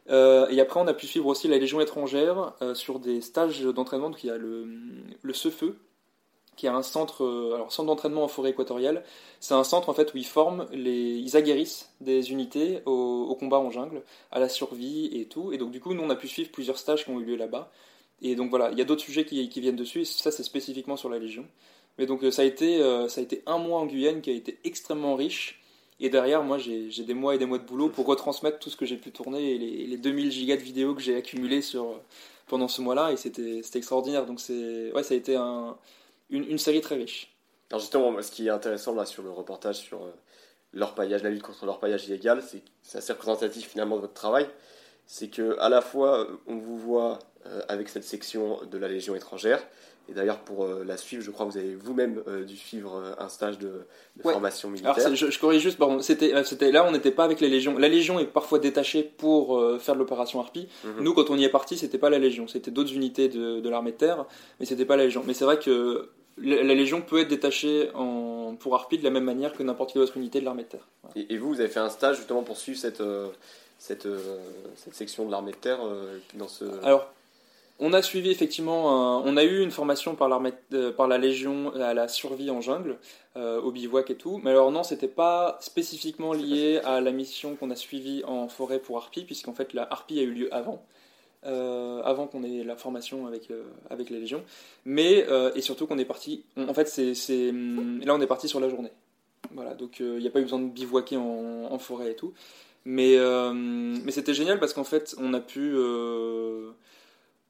[0.10, 4.10] Euh, et après, on a pu suivre aussi la Légion étrangère sur des stages d'entraînement.
[4.10, 4.67] Donc il y a le,
[5.21, 5.77] le feu
[6.60, 9.06] qui est un centre, euh, alors centre d'entraînement en forêt équatoriale.
[9.39, 13.60] C'est un centre en fait où ils forment, les, ils aguerrissent des unités au, combat
[13.60, 15.54] en jungle, à la survie et tout.
[15.54, 17.38] Et donc du coup, nous on a pu suivre plusieurs stages qui ont eu lieu
[17.38, 17.72] là-bas.
[18.22, 20.02] Et donc voilà, il y a d'autres sujets qui, viennent dessus.
[20.02, 21.45] Et ça, c'est spécifiquement sur la Légion.
[21.98, 24.30] Mais donc euh, ça a été, euh, ça a été un mois en Guyane qui
[24.30, 25.62] a été extrêmement riche.
[26.02, 28.76] Et derrière, moi, j'ai des mois et des mois de boulot pour retransmettre tout ce
[28.76, 32.02] que j'ai pu tourner et les, les 2000 gigas de vidéos que j'ai accumulés sur
[32.48, 33.13] pendant ce mois-là.
[33.13, 34.26] Et c'était extraordinaire.
[34.26, 35.78] Donc c'est, ouais, ça a été un
[36.30, 37.36] une, série très riche.
[37.70, 40.12] Alors justement, ce qui est intéressant là sur le reportage sur euh,
[40.74, 44.48] l'orpaillage, la lutte contre l'orpaillage illégal, c'est c'est assez représentatif finalement de votre travail.
[45.06, 49.15] C'est que à la fois on vous voit euh, avec cette section de la Légion
[49.15, 49.62] étrangère,
[50.08, 53.30] et d'ailleurs pour euh, la suivre, je crois que vous avez vous-même dû suivre un
[53.30, 53.86] stage de,
[54.24, 54.98] formation militaire.
[54.98, 57.78] Alors je, je, corrige juste, pardon, c'était, c'était là on n'était pas avec les légions.
[57.78, 60.68] La Légion est parfois détachée pour faire de l'opération Harpy.
[60.84, 61.04] Mhm.
[61.04, 63.70] Nous quand on y est parti, c'était pas la Légion, c'était d'autres unités de, de
[63.70, 64.26] l'armée de terre,
[64.60, 65.24] mais c'était pas la Légion.
[65.28, 66.10] Mais c'est vrai que
[66.41, 70.02] la Légion peut être détachée en, pour Harpy de la même manière que n'importe quelle
[70.02, 70.88] autre unité de l'armée de terre.
[71.15, 73.30] Et, vous, vous avez fait un stage justement pour suivre cette, euh,
[73.78, 74.38] cette, euh,
[74.75, 76.65] cette section de l'armée de terre euh, dans ce...
[76.84, 77.08] Alors,
[77.80, 80.52] on a suivi effectivement, on a eu une formation par, l'armée,
[80.97, 82.97] par la Légion à la survie en jungle,
[83.38, 87.71] au bivouac et tout, mais alors non, c'était pas spécifiquement lié à la mission qu'on
[87.71, 90.84] a suivie en forêt pour Harpy, puisqu'en fait la Harpy a eu lieu avant.
[91.45, 94.43] Euh, avant qu'on ait la formation avec, euh, avec les légions.
[94.84, 98.49] Mais, euh, et surtout qu'on est parti, en fait, c'est, hum, là on est parti
[98.49, 98.91] sur la journée.
[99.52, 102.34] Voilà, donc il n'y a pas eu besoin de bivouaquer en, en forêt et tout.
[102.84, 103.17] Mais,
[103.54, 105.75] mais c'était génial parce qu'en fait, on a pu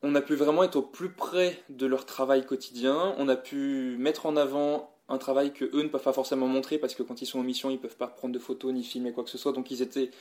[0.01, 3.15] on a pu vraiment être au plus près de leur travail quotidien.
[3.17, 6.77] On a pu mettre en avant un travail que eux ne peuvent pas forcément montrer
[6.77, 9.11] parce que quand ils sont en mission, ils peuvent pas prendre de photos ni filmer
[9.11, 9.51] quoi que ce soit.
[9.51, 10.11] Donc ils étaient.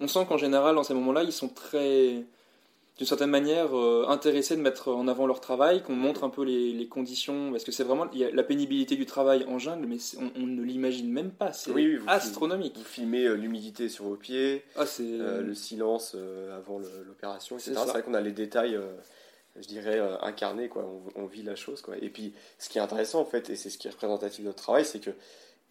[0.00, 2.24] On sent qu'en général, dans ces moments-là, ils sont très
[2.96, 6.44] d'une certaine manière euh, intéressés de mettre en avant leur travail, qu'on montre un peu
[6.44, 9.58] les, les conditions, parce que c'est vraiment il y a la pénibilité du travail en
[9.58, 9.96] jungle, mais
[10.36, 11.72] on, ne l'imagine même pas, c'est
[12.06, 12.76] astronomique.
[12.76, 16.16] vous filmez euh, l'humidité sur vos pieds, ah, euh, le silence
[16.56, 17.72] avant l'opération, etc.
[17.76, 18.78] C'est vrai qu'on a les détails,
[19.56, 20.84] je dirais, incarnés, quoi.
[20.84, 21.82] On, on, vit la chose.
[21.82, 21.96] Quoi.
[22.00, 24.46] Et puis, ce qui est intéressant, en fait, et c'est ce qui est représentatif de
[24.46, 25.10] notre travail, c'est que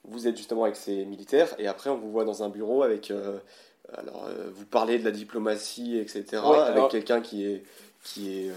[0.04, 3.14] vous êtes justement avec ces militaires, et après on vous voit dans un bureau avec
[3.98, 7.64] alors, euh, vous parlez de la diplomatie, etc., avec quelqu'un qui est
[8.04, 8.52] qui est,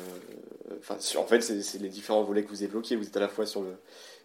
[0.81, 2.97] enfin, en fait, c'est les différents volets que vous évoquez.
[2.97, 3.77] Vous êtes à la fois sur le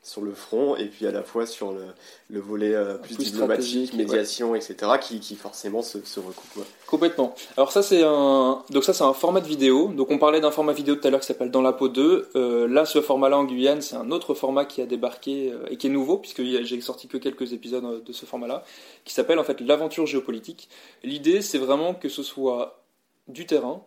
[0.03, 1.85] sur le front et puis à la fois sur le,
[2.29, 4.93] le volet euh, plus, diplomatique, médiation, etc.
[4.99, 6.65] Qui, qui, forcément se, se recoupe.
[6.87, 7.35] Complètement.
[7.55, 9.89] Alors ça c'est un donc ça c'est un format de vidéo.
[9.89, 12.29] Donc on parlait d'un format vidéo tout à l'heure qui s'appelle Dans la peau 2.
[12.35, 15.77] Euh, là ce format-là en Guyane c'est un autre format qui a débarqué euh, et
[15.77, 18.63] qui est nouveau puisque j'ai sorti que quelques épisodes de ce format-là
[19.05, 20.67] qui s'appelle en fait l'aventure géopolitique.
[21.03, 22.83] L'idée c'est vraiment que ce soit
[23.27, 23.83] du terrain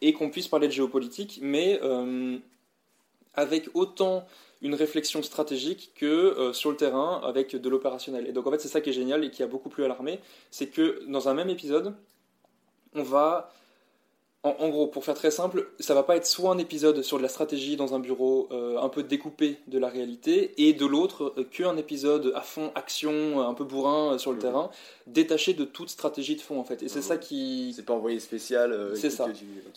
[0.00, 1.78] et qu'on puisse parler de géopolitique, mais
[3.34, 4.24] avec autant
[4.62, 8.26] une réflexion stratégique que euh, sur le terrain avec de l'opérationnel.
[8.28, 9.88] Et donc en fait c'est ça qui est génial et qui a beaucoup plu à
[9.88, 10.20] l'armée,
[10.50, 11.94] c'est que dans un même épisode,
[12.94, 13.52] on va,
[14.44, 17.22] en, gros pour faire très simple, ça va pas être soit un épisode sur de
[17.22, 21.34] la stratégie dans un bureau euh, un peu découpé de la réalité, et de l'autre
[21.38, 24.42] euh, qu'un épisode à fond action, un peu bourrin sur le mmh.
[24.42, 24.70] terrain,
[25.08, 26.82] détaché de toute stratégie de fond en fait.
[26.84, 27.02] Et c'est mmh.
[27.02, 27.72] ça qui...
[27.74, 28.92] C'est pas envoyé spécial.
[28.94, 29.26] c'est ça.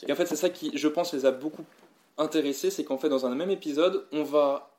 [0.08, 1.64] Et en fait c'est ça qui, je pense, les a beaucoup
[2.18, 4.75] intéressés, c'est qu'en fait dans un même épisode, on va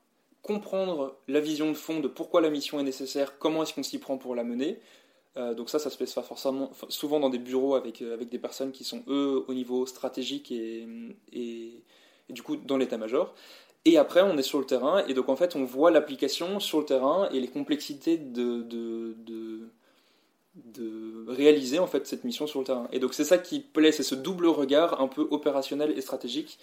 [0.47, 3.99] comprendre la vision de fond de pourquoi la mission est nécessaire, comment est-ce qu'on s'y
[3.99, 4.79] prend pour la mener.
[5.37, 8.39] Euh, donc ça, ça se fait forcément, souvent dans des bureaux avec, euh, avec des
[8.39, 10.87] personnes qui sont, eux, au niveau stratégique et,
[11.33, 11.83] et,
[12.31, 13.35] du coup dans l'état-major.
[13.85, 16.81] Et après, on est sur le terrain, et donc en fait, on voit l'application sur
[16.81, 19.17] le terrain et les complexités de, de,
[20.55, 22.89] de, réaliser en fait cette mission sur le terrain.
[22.93, 26.59] Et donc c'est ça qui plaît, c'est ce double regard un peu opérationnel et stratégique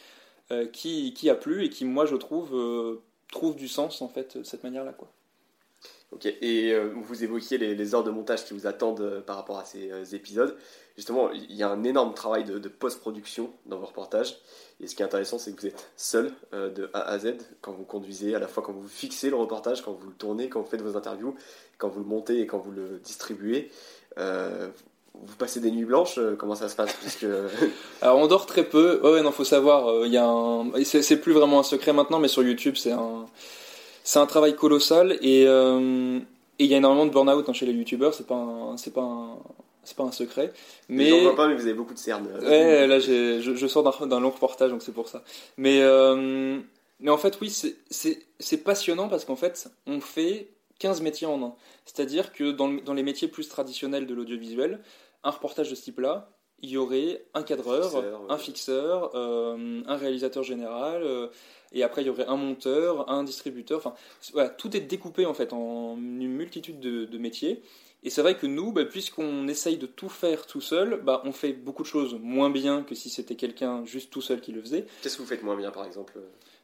[0.51, 2.53] euh, qui, qui, a plu et qui, moi, je trouve,
[3.33, 5.09] trouve du sens en fait cette manière-là quoi.
[6.13, 9.57] Ok, et euh, vous évoquiez les, heures de montage qui vous attendent euh, par rapport
[9.57, 10.55] à ces euh, épisodes.
[10.95, 14.37] Justement, il y a un énorme travail de, post-production dans vos reportages.
[14.79, 17.71] Et ce qui est intéressant, c'est que vous êtes seul de A à Z quand
[17.71, 20.61] vous conduisez, à la fois quand vous fixez le reportage, quand vous le tournez, quand
[20.61, 21.35] vous faites vos interviews,
[21.79, 23.71] quand vous le montez et quand vous le distribuez
[25.13, 26.93] vous passez des nuits blanches Comment ça se passe?
[26.93, 27.25] Puisque...
[28.01, 28.99] Alors on dort très peu.
[29.03, 30.05] Ouais, non, faut savoir.
[30.05, 30.71] Il y a un...
[30.83, 33.25] c'est, plus vraiment un secret maintenant, mais sur YouTube, c'est un,
[34.03, 38.13] c'est un travail colossal et il y a énormément de burn-out hein, chez les YouTubeurs.
[38.13, 38.77] C'est pas, un...
[38.77, 39.37] c'est pas un...
[39.85, 40.53] C'est pas un secret,
[40.87, 42.25] mais je vois pas, mais vous avez beaucoup de cernes.
[42.41, 45.23] Ouais, là je, je, sors d'un, long reportage, donc c'est pour ça.
[45.57, 45.81] Mais
[47.03, 47.53] mais en fait, oui,
[47.89, 51.55] c'est passionnant parce qu'en fait, on fait 15 métiers en un.
[51.85, 54.81] C'est-à-dire que dans, dans, les métiers plus traditionnels de l'audiovisuel,
[55.23, 56.29] un reportage de ce type-là,
[56.63, 61.27] il y aurait un cadreur, un fixeur, euh, un réalisateur général, euh,
[61.73, 63.79] et après il y aurait un monteur, un distributeur.
[63.79, 63.93] Enfin,
[64.31, 67.61] voilà, tout est découpé en fait en une multitude de, métiers.
[68.05, 71.31] Et c'est vrai que nous, bah, puisqu'on essaye de tout faire tout seul, bah, on
[71.31, 74.61] fait beaucoup de choses moins bien que si c'était quelqu'un juste tout seul qui le
[74.61, 74.85] faisait.
[75.01, 76.13] Qu'est-ce que vous faites moins bien par exemple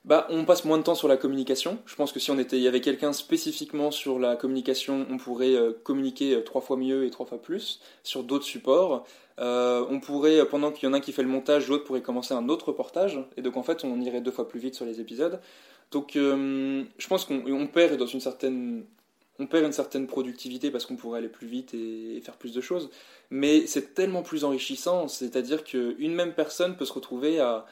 [0.06, 1.78] bah, on passe moins de temps sur la communication.
[1.86, 5.18] Je pense que si on était, il y avait quelqu'un spécifiquement sur la communication, on
[5.18, 9.06] pourrait euh, communiquer euh, trois fois mieux et trois fois plus sur d'autres supports.
[9.40, 12.02] Euh, on pourrait, pendant qu'il y en a un qui fait le montage, l'autre pourrait
[12.02, 14.86] commencer un autre reportage, et donc en fait, on irait deux fois plus vite sur
[14.86, 15.40] les épisodes.
[15.92, 18.86] Donc, je pense qu'on perd dans une certaine,
[19.40, 22.62] on perd une certaine productivité parce qu'on pourrait aller plus vite et, faire plus de
[22.62, 22.92] choses.
[23.32, 27.66] Mais c'est tellement plus enrichissant, c'est-à-dire qu'une même personne peut se retrouver à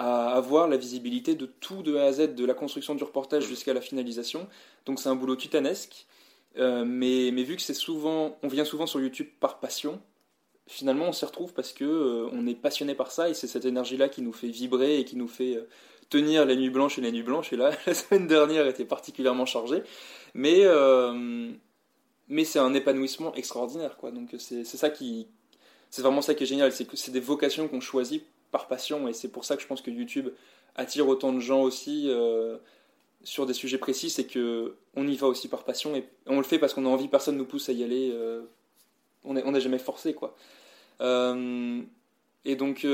[0.00, 3.44] à avoir la visibilité de tout de A à Z, de la construction du reportage
[3.44, 4.48] jusqu'à la finalisation.
[4.86, 6.06] Donc c'est un boulot titanesque.
[6.56, 10.00] Euh, mais, mais, vu que c'est souvent, on vient souvent sur YouTube par passion,
[10.66, 13.66] finalement on s'y retrouve parce que euh, on est passionné par ça et c'est cette
[13.66, 15.68] énergie-là qui nous fait vibrer et qui nous fait euh,
[16.08, 17.52] tenir les nuits blanches et les nuits blanches.
[17.52, 19.82] Et là, la semaine dernière était particulièrement chargée,
[20.32, 20.64] mais
[22.26, 24.12] mais c'est un épanouissement extraordinaire, quoi.
[24.12, 25.26] Donc c'est ça qui,
[25.90, 29.08] c'est vraiment ça qui est génial, c'est que c'est des vocations qu'on choisit par passion
[29.08, 30.28] et c'est pour ça que je pense que YouTube
[30.76, 32.56] attire autant de gens aussi euh,
[33.22, 36.42] sur des sujets précis, c'est que on y va aussi par passion et on le
[36.42, 38.42] fait parce qu'on a envie, personne nous pousse à y aller, euh,
[39.24, 40.36] on n'est jamais forcé quoi.
[41.00, 41.80] Euh,
[42.44, 42.86] et donc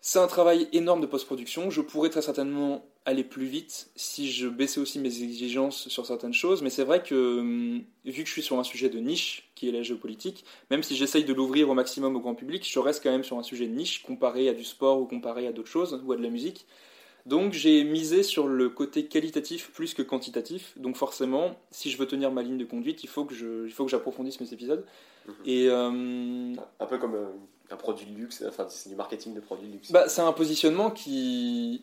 [0.00, 1.70] c'est un travail énorme de post-production.
[1.70, 6.34] Je pourrais très certainement aller plus vite si je baissais aussi mes exigences sur certaines
[6.34, 9.48] choses, mais c'est vrai que hum, vu que je suis sur un sujet de niche,
[9.54, 12.78] qui est la géopolitique, même si j'essaye de l'ouvrir au maximum au grand public, je
[12.80, 15.52] reste quand même sur un sujet de niche comparé à du sport ou comparé à
[15.52, 16.66] d'autres choses, ou à de la musique.
[17.26, 20.76] Donc j'ai misé sur le côté qualitatif plus que quantitatif.
[20.76, 23.72] Donc forcément, si je veux tenir ma ligne de conduite, il faut que je, il
[23.72, 24.84] faut que j'approfondisse mes épisodes.
[25.26, 25.34] Mhm.
[25.44, 27.26] Et euh, un peu comme euh,
[27.70, 29.90] un produit de luxe, enfin c'est du marketing de produit de luxe.
[29.90, 31.82] Bah, c'est un positionnement qui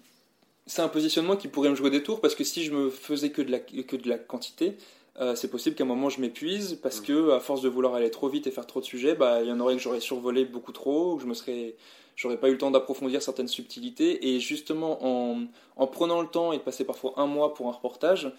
[0.65, 3.31] c'est un positionnement qui pourrait me jouer des tours parce que si je me faisais
[3.31, 4.77] que de la, que de la quantité,
[5.19, 7.05] euh, c'est possible qu'à un moment je m'épuise parce mm.
[7.05, 9.49] que à force de vouloir aller trop vite et faire trop de sujets, bah il
[9.49, 11.75] y en aurait que j'aurais survolé beaucoup trop, ou je me serais
[12.15, 15.45] j'aurais pas eu le temps d'approfondir certaines subtilités et justement en,
[15.75, 18.31] en, prenant le temps et de passer parfois un mois pour un reportage,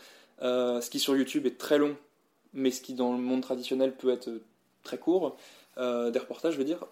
[0.42, 1.96] euh, ce qui sur YouTube est très long,
[2.52, 4.30] mais ce qui dans le monde traditionnel peut être
[4.82, 5.36] très court,
[5.76, 6.86] euh, des reportages je veux dire,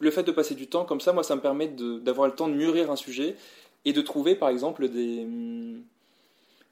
[0.00, 2.48] le fait de passer du temps comme ça, moi, ça me permet d'avoir le temps
[2.48, 3.36] de mûrir un sujet
[3.84, 5.82] et de trouver, par exemple, des, hum,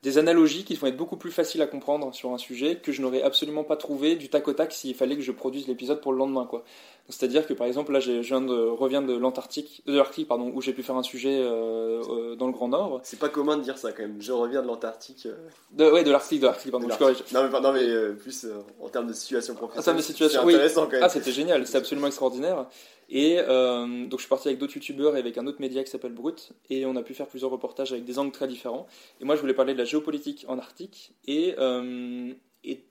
[0.03, 3.03] des analogies qui vont être beaucoup plus faciles à comprendre sur un sujet que je
[3.03, 6.13] n'aurais absolument pas trouvé du tac au tac s'il fallait que je produise l'épisode pour
[6.13, 6.47] le lendemain.
[6.47, 6.65] quoi.
[7.09, 10.63] C'est-à-dire que par exemple là je viens de reviens de l'Antarctique, de l'Arctique pardon, où
[10.63, 13.01] j'ai pu faire un sujet euh, euh, dans le Grand Nord.
[13.03, 14.21] C'est pas commun de dire ça quand même.
[14.21, 15.27] Je reviens de l'Antarctique.
[15.27, 15.35] Euh.
[15.73, 16.87] De, ouais de l'Arctique, de l'Arctique pardon.
[16.89, 18.47] Je non mais, non, mais plus
[18.81, 19.81] en termes de situation professionnelle.
[19.81, 20.55] En termes de situation, oui.
[20.55, 21.03] intéressant quand même.
[21.03, 22.67] Ah c'était génial, c'était absolument extraordinaire.
[23.09, 25.91] Et euh, donc je suis parti avec d'autres youtubeurs et avec un autre média qui
[25.91, 28.87] s'appelle Brut, et on a pu faire plusieurs reportages avec des angles très différents.
[29.21, 32.33] Et moi je voulais parler de la géopolitique en Arctique, et, euh,
[32.65, 32.85] et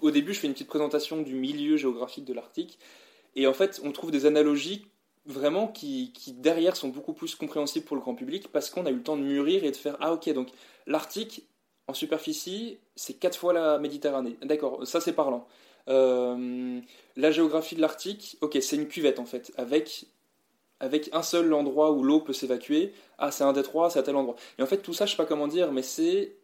[0.00, 2.78] au début je fais une petite présentation du milieu géographique de l'Arctique,
[3.36, 4.84] et en fait on trouve des analogies
[5.26, 8.90] vraiment qui, qui, derrière sont beaucoup plus compréhensibles pour le grand public parce qu'on a
[8.90, 10.48] eu le temps de mûrir et de faire ah ok donc
[10.86, 11.44] l'Arctique
[11.86, 14.36] en superficie c'est quatre fois la Méditerranée.
[14.42, 15.46] D'accord ça c'est parlant
[15.88, 16.80] euh,
[17.16, 20.06] la géographie de l'Arctique, ok, c'est une cuvette en fait, avec,
[20.80, 22.92] avec un seul endroit où l'eau peut s'évacuer.
[23.18, 24.36] Ah, c'est un détroit, c'est à tel endroit.
[24.58, 26.36] Et en fait, tout ça, je sais pas comment dire, mais c'est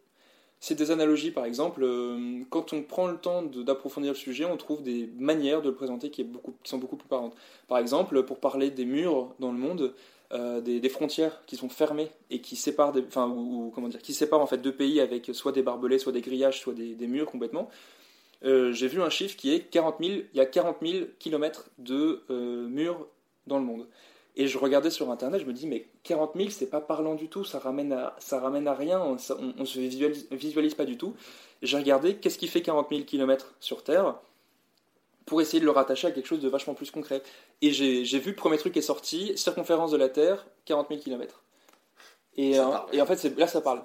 [0.63, 1.81] c'est des analogies, par exemple.
[1.83, 5.75] Euh, quand on prend le temps d'approfondir le sujet, on trouve des manières de le
[5.75, 7.33] présenter qui, est beaucoup, qui, sont beaucoup plus parlantes.
[7.67, 9.95] Par exemple, pour parler des murs dans le monde,
[10.33, 14.13] euh, des, frontières qui sont fermées et qui séparent, des, enfin, ou, comment dire, qui
[14.13, 17.25] séparent en fait deux pays avec soit des barbelés, soit des grillages, soit des murs
[17.25, 17.67] complètement.
[18.43, 21.69] Euh, j'ai vu un chiffre qui est 40 000, il y a 40 000 kilomètres
[21.77, 23.07] de euh, murs
[23.47, 23.87] dans le monde.
[24.35, 27.27] Et je regardais sur internet, je me dis, mais 40 000, c'est pas parlant du
[27.27, 30.97] tout, ça ramène à, ça ramène à rien, on, ne se visualise, visualise, pas du
[30.97, 31.15] tout.
[31.61, 34.15] J'ai regardé qu'est-ce qui fait 40 000 kilomètres sur Terre
[35.25, 37.21] pour essayer de le rattacher à quelque chose de vachement plus concret.
[37.61, 41.01] Et j'ai vu le premier truc qui est sorti, circonférence de la Terre, 40 000
[41.01, 41.43] kilomètres.
[42.37, 43.83] Et, euh, et en fait, là, ça parle.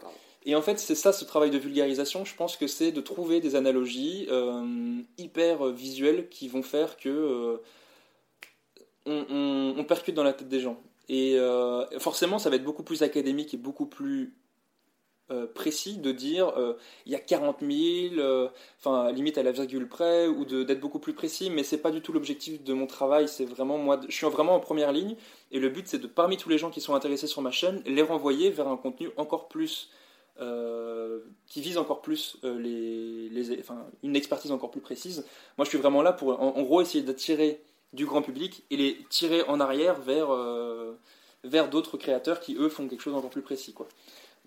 [0.49, 2.25] Et en fait, c'est ça ce travail de vulgarisation.
[2.25, 7.59] Je pense que c'est de trouver des analogies euh, hyper visuelles qui vont faire que
[9.07, 10.81] euh, on, percute dans la tête des gens.
[11.09, 14.35] Et euh, forcément, ça va être beaucoup plus académique et beaucoup plus
[15.57, 16.55] précis de dire
[17.05, 21.15] il y a 40 000, enfin limite à la virgule près, ou d'être beaucoup plus
[21.15, 21.51] précis.
[21.51, 23.27] Mais c'est pas du tout l'objectif de mon travail.
[23.27, 25.17] C'est vraiment moi, je suis vraiment en première ligne.
[25.51, 27.83] Et le but, c'est de parmi tous les gens qui sont intéressés sur ma chaîne,
[27.87, 29.91] les renvoyer vers un contenu encore plus
[30.39, 35.25] euh, qui vise encore plus euh, les, enfin, une expertise encore plus précise.
[35.57, 37.63] Moi, je suis vraiment là pour, en, gros, essayer d'attirer
[37.95, 40.99] du grand public et les tirer en arrière vers, euh,
[41.45, 43.75] vers d'autres créateurs qui, eux, font quelque chose d'encore plus précis.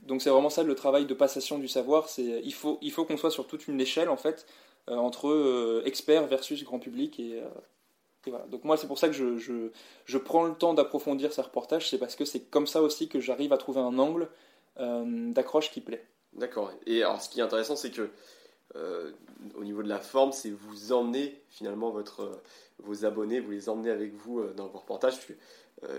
[0.03, 2.07] Donc, c'est vraiment ça le travail de passation du savoir.
[2.17, 4.45] Il faut, il faut qu'on soit sur toute une échelle, en fait,
[4.87, 7.19] entre experts versus grand public.
[8.49, 9.37] Donc, moi, c'est pour ça que je,
[10.05, 11.89] je, prends le temps d'approfondir ces reportages.
[11.89, 14.29] C'est parce que c'est comme ça aussi que j'arrive à trouver un angle
[14.79, 16.05] d'accroche qui plaît.
[16.33, 16.71] D'accord.
[16.85, 18.09] Et alors, ce qui est intéressant, c'est que
[18.75, 19.11] euh,
[19.55, 22.43] au niveau de la forme, c'est vous emmener finalement votre, euh,
[22.77, 25.15] vos abonnés, vous les emmenez avec vous dans vos reportages.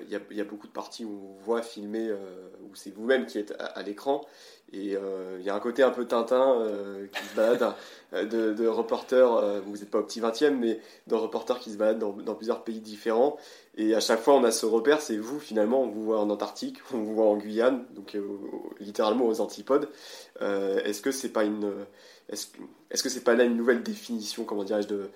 [0.02, 3.38] Il y, y, a beaucoup de parties où on voit filmer, où c'est vous-même qui
[3.38, 4.26] êtes à l'écran.
[4.72, 7.74] Et euh, il y a un côté un peu Tintin euh, qui se balade,
[8.12, 11.76] euh, de, de reporters, vous n'êtes pas au petit 20e, mais de reporters qui se
[11.76, 13.36] baladent dans, plusieurs pays différents.
[13.76, 16.30] Et à chaque fois, on a ce repère, c'est vous finalement, on vous voit en
[16.30, 18.16] Antarctique, on vous voit en Guyane, donc
[18.78, 19.88] littéralement aux antipodes.
[20.40, 21.72] est-ce que c'est pas une,
[22.28, 22.46] est-ce,
[22.90, 25.10] est-ce que c'est pas là une nouvelle définition, comment dirais-je, de,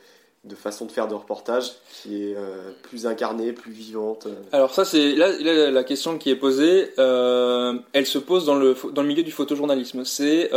[0.45, 4.35] de façon de faire de reportage qui est euh, plus incarnée, plus vivante euh.
[4.53, 5.31] Alors ça c'est là,
[5.71, 9.31] la question qui est posée, euh, elle se pose dans le dans le milieu du
[9.31, 10.05] photojournalisme.
[10.05, 10.51] C'est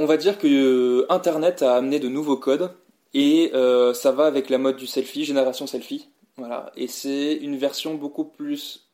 [0.00, 2.70] on va dire que Internet a amené de nouveaux codes
[3.14, 3.52] et
[3.94, 6.08] ça va avec la mode du selfie, génération selfie.
[6.36, 8.88] Voilà, et c'est une version beaucoup plus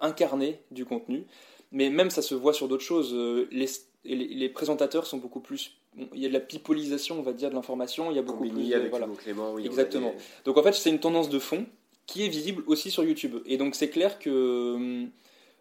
[0.00, 1.26] incarnée du contenu.
[1.72, 3.12] Mais même ça se voit sur d'autres choses.
[3.50, 3.68] Les,
[4.04, 5.72] les présentateurs sont beaucoup plus
[6.14, 8.10] il y a de la pipolisation, on va dire, de l'information.
[8.10, 8.74] Il y a beaucoup plus.
[8.74, 9.08] avec voilà.
[9.18, 10.14] Clément, oui, Exactement.
[10.44, 11.66] Donc en fait, c'est une tendance de fond
[12.06, 13.36] qui est visible aussi sur YouTube.
[13.46, 15.10] Et donc c'est clair que hum,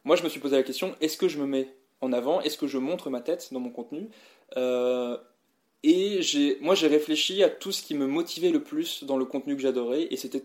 [0.04, 1.70] moi, je me suis posé la question est-ce que je me mets
[2.02, 2.42] en avant?
[2.42, 4.10] Est-ce que je montre ma tête dans mon contenu?
[4.58, 5.18] Euh,
[5.84, 9.26] Et j'ai, moi, j'ai réfléchi à tout ce qui me motivait le plus dans le
[9.26, 10.44] contenu que j'adorais, et c'était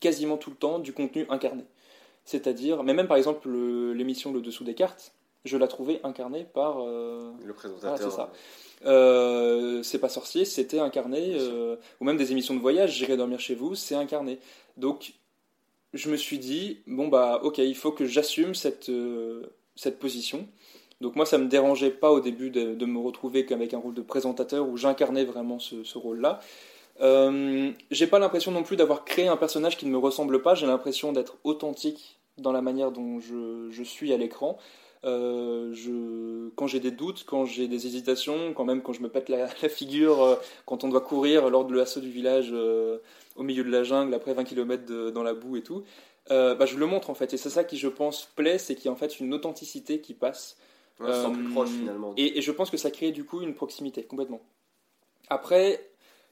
[0.00, 1.64] quasiment tout le temps du contenu incarné.
[2.24, 3.48] C'est-à-dire, mais même par exemple
[3.94, 5.12] l'émission Le Dessous des cartes,
[5.44, 7.98] je la trouvais incarnée par euh, le présentateur.
[7.98, 8.30] c'est ça.
[8.86, 13.38] Euh, c'est pas sorcier, c'était incarné, euh, ou même des émissions de voyage, j'irai dormir
[13.38, 14.38] chez vous, c'est incarné.
[14.76, 15.14] Donc
[15.92, 19.42] je me suis dit, bon bah ok, il faut que j'assume cette, euh,
[19.76, 20.46] cette position.
[21.00, 23.94] Donc moi ça me dérangeait pas au début de, de me retrouver qu'avec un rôle
[23.94, 26.40] de présentateur où j'incarnais vraiment ce, ce rôle-là.
[27.90, 30.66] j'ai pas l'impression non plus d'avoir créé un personnage qui ne me ressemble pas, j'ai
[30.66, 34.58] l'impression d'être authentique dans la manière dont je, je suis à l'écran.
[35.02, 39.28] Je, quand j'ai des doutes, quand j'ai des hésitations, quand même quand je me pète
[39.28, 43.82] la, figure, quand on doit courir lors de l'assaut du village au milieu de la
[43.82, 45.84] jungle après 20 km dans la boue et tout,
[46.28, 47.32] bah, je le montre en fait.
[47.34, 50.00] Et c'est ça qui, je pense, plaît, c'est qu'il y a en fait une authenticité
[50.00, 50.58] qui passe.
[50.98, 52.12] plus proche finalement.
[52.16, 54.42] Et, et, je pense que ça crée du coup une proximité complètement.
[55.30, 55.89] Après,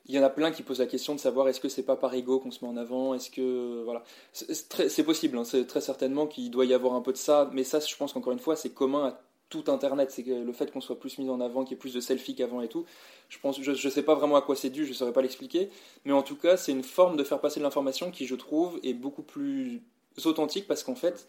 [0.09, 1.97] il y en a plein qui posent la question de savoir est-ce que c'est pas
[1.97, 4.03] par ego qu'on se met en avant, est-ce que voilà,
[4.33, 7.63] c'est possible, hein, c'est très certainement qu'il doit y avoir un peu de ça, mais
[7.63, 10.71] ça, je pense qu'encore une fois, c'est commun à tout Internet, c'est que le fait
[10.71, 12.85] qu'on soit plus mis en avant, qu'il y ait plus de selfies qu'avant et tout,
[13.29, 15.71] je pense, je, sais pas vraiment à quoi c'est dû, je saurais pas l'expliquer,
[16.05, 18.81] mais en tout cas, c'est une forme de faire passer de l'information qui, je trouve,
[18.83, 19.83] est beaucoup plus
[20.25, 21.27] authentique parce qu'en fait,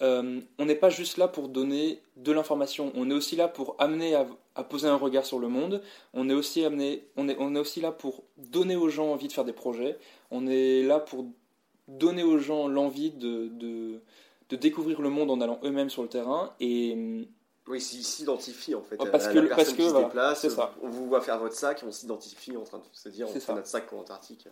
[0.00, 3.74] euh, on n'est pas juste là pour donner de l'information, on est aussi là pour
[3.78, 5.82] amener à, poser un regard sur le monde,
[6.14, 9.28] on est, aussi amené, on, est, on est aussi là pour donner aux gens envie
[9.28, 9.98] de faire des projets,
[10.30, 11.26] on est là pour
[11.88, 16.54] donner aux gens l'envie de, de, découvrir le monde en allant eux-mêmes sur le terrain
[16.60, 17.26] et...
[17.66, 18.96] Oui, ils s'identifient en fait.
[18.96, 20.46] Parce que, la parce que, qui se déplace,
[20.80, 23.52] on vous voit faire votre sac on s'identifie en train de se dire on fait
[23.52, 24.48] notre sac pour Antarctique.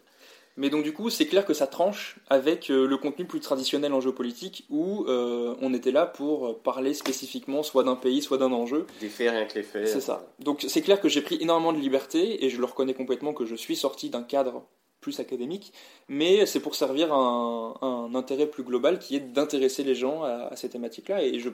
[0.57, 3.93] Mais donc du coup, c'est clair que ça tranche avec euh, le contenu plus traditionnel
[3.93, 8.53] en géopolitique où euh, on était là pour parler spécifiquement soit d'un pays, soit d'un
[8.53, 8.87] enjeu.
[9.01, 9.89] Des faits, rien que les faits.
[9.89, 10.27] C'est ça.
[10.39, 13.45] Donc c'est clair que j'ai pris énormément de liberté et je le reconnais complètement que
[13.45, 14.65] je suis sorti d'un cadre
[15.01, 15.73] plus académique,
[16.09, 20.57] mais c'est pour servir un, un, intérêt plus global qui est d'intéresser les gens à,
[20.57, 21.23] ces thématiques-là.
[21.23, 21.51] Et, je,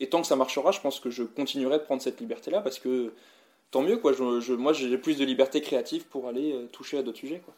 [0.00, 2.80] et tant que ça marchera, je pense que je continuerai de prendre cette liberté-là parce
[2.80, 3.12] que
[3.70, 4.12] tant mieux, quoi.
[4.12, 7.54] Je, moi, j'ai plus de liberté créative pour aller euh, toucher à d'autres sujets, quoi.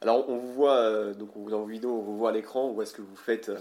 [0.00, 2.72] Alors on vous voit, euh, donc dans vos vidéos, on vous voit à l'écran, on
[2.72, 3.58] voit ce que vous faites euh,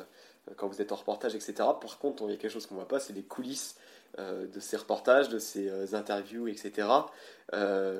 [0.57, 1.53] quand vous êtes en reportage, etc.
[1.57, 3.77] Par contre, il y a quelque chose qu'on ne voit pas, c'est les coulisses
[4.19, 6.87] euh, de ces reportages, de ces interviews, etc.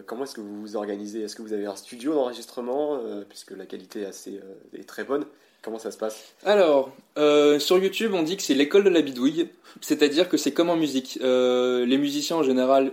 [0.05, 1.21] comment est-ce que vous vous organisez?
[1.21, 5.25] Est-ce que vous avez un studio d'enregistrement, puisque la qualité est, très bonne
[5.63, 9.01] Comment ça se passe Alors, euh, sur YouTube, on dit que c'est l'école de la
[9.01, 9.47] bidouille,
[9.79, 11.19] c'est-à-dire que c'est comme en musique.
[11.21, 12.91] Euh, les musiciens, en général,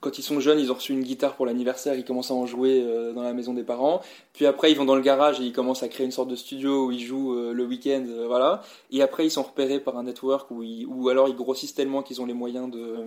[0.00, 2.46] quand ils sont jeunes, ils ont reçu une guitare pour l'anniversaire, ils commencent à en
[2.46, 4.00] jouer euh, dans la maison des parents.
[4.32, 6.36] Puis après, ils vont dans le garage et ils commencent à créer une sorte de
[6.36, 8.62] studio où ils jouent le week-end, voilà.
[8.90, 12.22] Et après, ils sont repérés par un network où ou alors ils grossissent tellement qu'ils
[12.22, 13.04] ont les moyens de...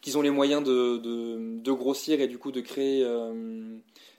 [0.00, 3.06] qu'ils ont les moyens de, de, grossir et du coup de créer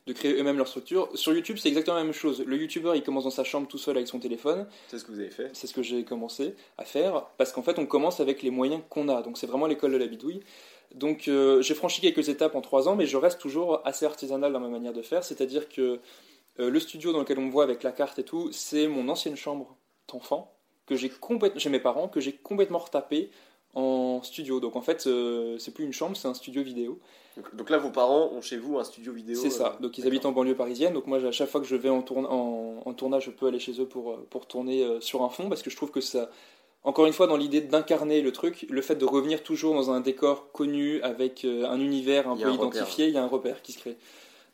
[0.05, 1.09] de créer eux-mêmes leur structure.
[1.15, 2.43] Sur YouTube, c'est exactement la même chose.
[2.45, 4.67] Le YouTuber, il commence dans sa chambre tout seul avec son téléphone.
[4.87, 7.63] C'est ce que vous avez fait C'est ce que j'ai commencé à faire, parce qu'en
[7.63, 9.21] fait, on commence avec les moyens qu'on a.
[9.21, 10.41] Donc, c'est vraiment l'école de la bidouille.
[10.93, 14.51] Donc, euh, j'ai franchi quelques étapes en trois ans, mais je reste toujours assez artisanal
[14.51, 15.23] dans ma manière de faire.
[15.23, 15.99] C'est-à-dire que
[16.59, 19.09] euh, le studio dans lequel on me voit avec la carte et tout, c'est mon
[19.09, 19.77] ancienne chambre
[20.11, 20.53] d'enfant
[20.85, 23.31] que j'ai complètement, chez mes parents, que j'ai complètement retapé
[23.73, 24.59] en studio.
[24.59, 26.99] Donc en fait, euh, c'est plus une chambre, c'est un studio vidéo.
[27.53, 29.75] Donc, là, vos parents ont chez vous un studio vidéo C'est ça.
[29.75, 30.93] Euh, donc ils habitent en banlieue parisienne.
[30.93, 33.79] Donc moi, à chaque fois que je vais en, en, tournage, je peux aller chez
[33.81, 36.29] eux pour, euh, pour tourner sur un fond parce que je trouve que ça.
[36.83, 40.01] Encore une fois, dans l'idée d'incarner le truc, le fait de revenir toujours dans un
[40.01, 43.79] décor connu avec un univers un peu identifié, il y a un repère qui se
[43.79, 43.97] crée.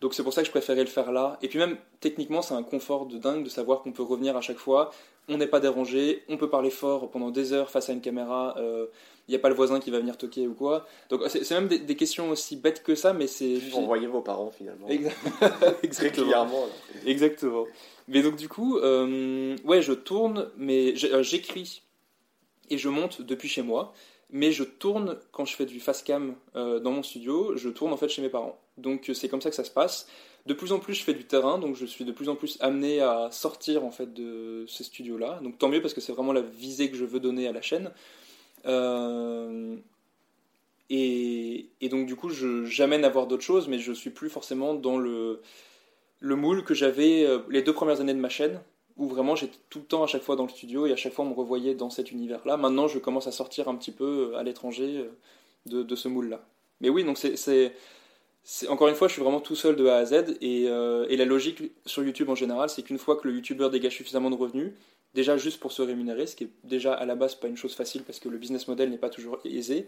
[0.01, 1.37] Donc c'est pour ça que je préférais le faire là.
[1.41, 4.41] Et puis même techniquement, c'est un confort de dingue de savoir qu'on peut revenir à
[4.41, 4.91] chaque fois.
[5.27, 8.53] On n'est pas dérangé, on peut parler fort pendant des heures face à une caméra.
[8.57, 8.85] Il euh,
[9.27, 10.87] n'y a pas le voisin qui va venir toquer ou quoi.
[11.09, 13.55] Donc c'est même des, questions aussi bêtes que ça, mais c'est.
[13.55, 14.87] Vous envoyez vos parents finalement.
[15.83, 16.47] Exactement.
[17.05, 17.65] Exactement.
[18.07, 21.83] Mais donc du coup, euh, ouais, je tourne, mais euh, j'écris
[22.69, 23.93] et je monte depuis chez moi
[24.29, 27.93] mais je tourne quand je fais du fast cam euh, dans mon studio, je tourne
[27.93, 28.59] en fait chez mes parents.
[28.79, 30.07] Donc euh, c'est comme ça que ça se passe.
[30.45, 32.57] De plus en plus, je fais du terrain, donc je suis de plus en plus
[32.61, 35.39] amené à sortir en fait de ces studios-là.
[35.43, 37.61] Donc tant mieux parce que c'est vraiment la visée que je veux donner à la
[37.61, 37.91] chaîne.
[38.65, 39.75] Euh,
[40.89, 44.97] et, donc du coup, j'amène à voir d'autres choses, mais je suis plus forcément dans
[44.97, 45.41] le
[46.21, 48.59] le moule que j'avais les deux premières années de ma chaîne,
[48.99, 51.13] où vraiment j'étais tout le temps à chaque fois dans le studio et à chaque
[51.13, 52.57] fois on me revoyait dans cet univers-là.
[52.57, 55.07] Maintenant, je commence à sortir un petit peu euh, à l'étranger
[55.71, 56.45] euh, de, ce moule-là.
[56.81, 57.73] Mais oui, donc c'est
[58.67, 61.25] encore une fois, je suis vraiment tout seul de A à Z et, euh, la
[61.25, 64.71] logique sur YouTube en général, c'est qu'une fois que le YouTuber dégage suffisamment de revenus,
[65.13, 67.75] déjà juste pour se rémunérer, ce qui est déjà à la base pas une chose
[67.75, 69.87] facile parce que le business model n'est pas toujours aisé.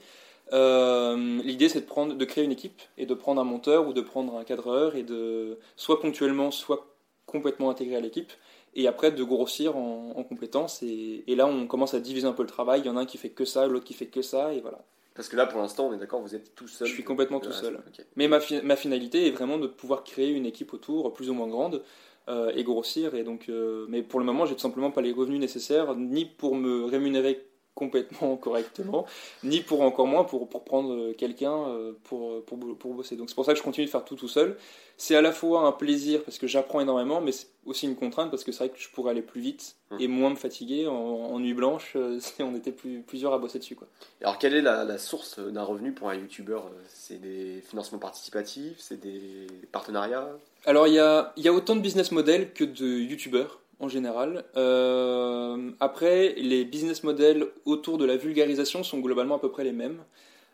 [0.52, 4.44] L'idée c'est de créer une équipe et de prendre un monteur ou de prendre un
[4.44, 6.88] cadreur et de soit ponctuellement, soit
[7.26, 8.32] complètement intégrer à l'équipe
[8.76, 10.82] et après de grossir en, en compétences.
[10.84, 12.82] Et, et, là, on commence à diviser un peu le travail.
[12.82, 14.62] Il y en a un qui fait que ça, l'autre qui fait que ça, et
[14.62, 14.80] voilà.
[15.22, 16.88] Parce que là, pour l'instant, on est d'accord, vous êtes tout seul.
[16.88, 17.80] Je suis complètement tout seul.
[18.16, 21.48] Mais ma, ma, finalité est vraiment de pouvoir créer une équipe autour, plus ou moins
[21.48, 21.84] grande,
[22.28, 23.14] euh, et grossir.
[23.14, 26.26] Et donc, euh, mais pour le moment, j'ai tout simplement pas les revenus nécessaires, ni
[26.26, 27.46] pour me rémunérer
[27.76, 29.06] complètement correctement,
[29.44, 31.66] ni pour encore moins pour, pour prendre quelqu'un
[32.04, 33.16] pour, pour, pour, bosser.
[33.16, 34.58] Donc c'est pour ça que je continue de faire tout tout seul.
[34.98, 38.30] C'est à la fois un plaisir parce que j'apprends énormément, mais c'est aussi une contrainte
[38.30, 39.98] parce que c'est vrai que je pourrais aller plus vite mmh.
[40.00, 43.76] et moins me fatiguer en, nuit blanche si on était plus, plusieurs à bosser dessus.
[43.76, 43.88] Quoi.
[44.22, 46.70] Alors quelle est la, la source d'un revenu pour un youtubeur?
[46.88, 50.30] C'est des financements participatifs C'est des partenariats?
[50.66, 54.46] Alors il y a, y a autant de business models que de youtubeurs en général.
[54.56, 59.72] Euh, après, les business models autour de la vulgarisation sont globalement à peu près les
[59.72, 59.98] mêmes.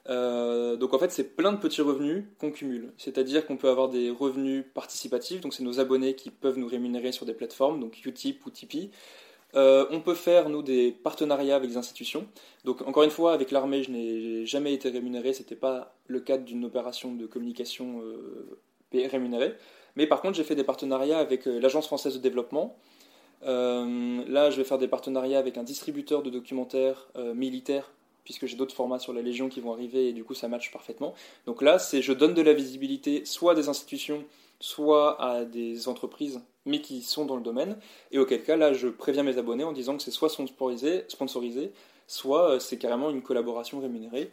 [0.10, 2.94] Euh, donc en fait, c'est plein de petits revenus qu'on cumule.
[2.98, 7.12] C'est-à-dire qu'on peut avoir des revenus participatifs, donc c'est nos abonnés qui peuvent nous rémunérer
[7.12, 8.90] sur des plateformes, donc Utip ou Tipeee.
[9.56, 12.28] Euh, on peut faire, nous, des partenariats avec des institutions.
[12.64, 15.34] Donc, encore une fois, avec l'armée, je n'ai jamais été rémunéré.
[15.34, 18.02] C'était pas le cadre d'une opération de communication
[18.94, 19.54] rémunérée.
[19.96, 22.78] Mais par contre, j'ai fait des partenariats avec l'Agence française de développement,
[23.44, 27.92] euh, là, je vais faire des partenariats avec un distributeur de documentaires euh, militaires,
[28.24, 30.72] puisque j'ai d'autres formats sur la Légion qui vont arriver et du coup ça match
[30.72, 31.14] parfaitement.
[31.46, 34.26] Donc là, c'est je donne de la visibilité soit à des institutions,
[34.60, 37.78] soit à des entreprises, mais qui sont dans le domaine.
[38.12, 41.72] Et auquel cas, là, je préviens mes abonnés en disant que c'est soit sponsorisé, sponsorisé
[42.08, 44.32] soit euh, c'est carrément une collaboration rémunérée.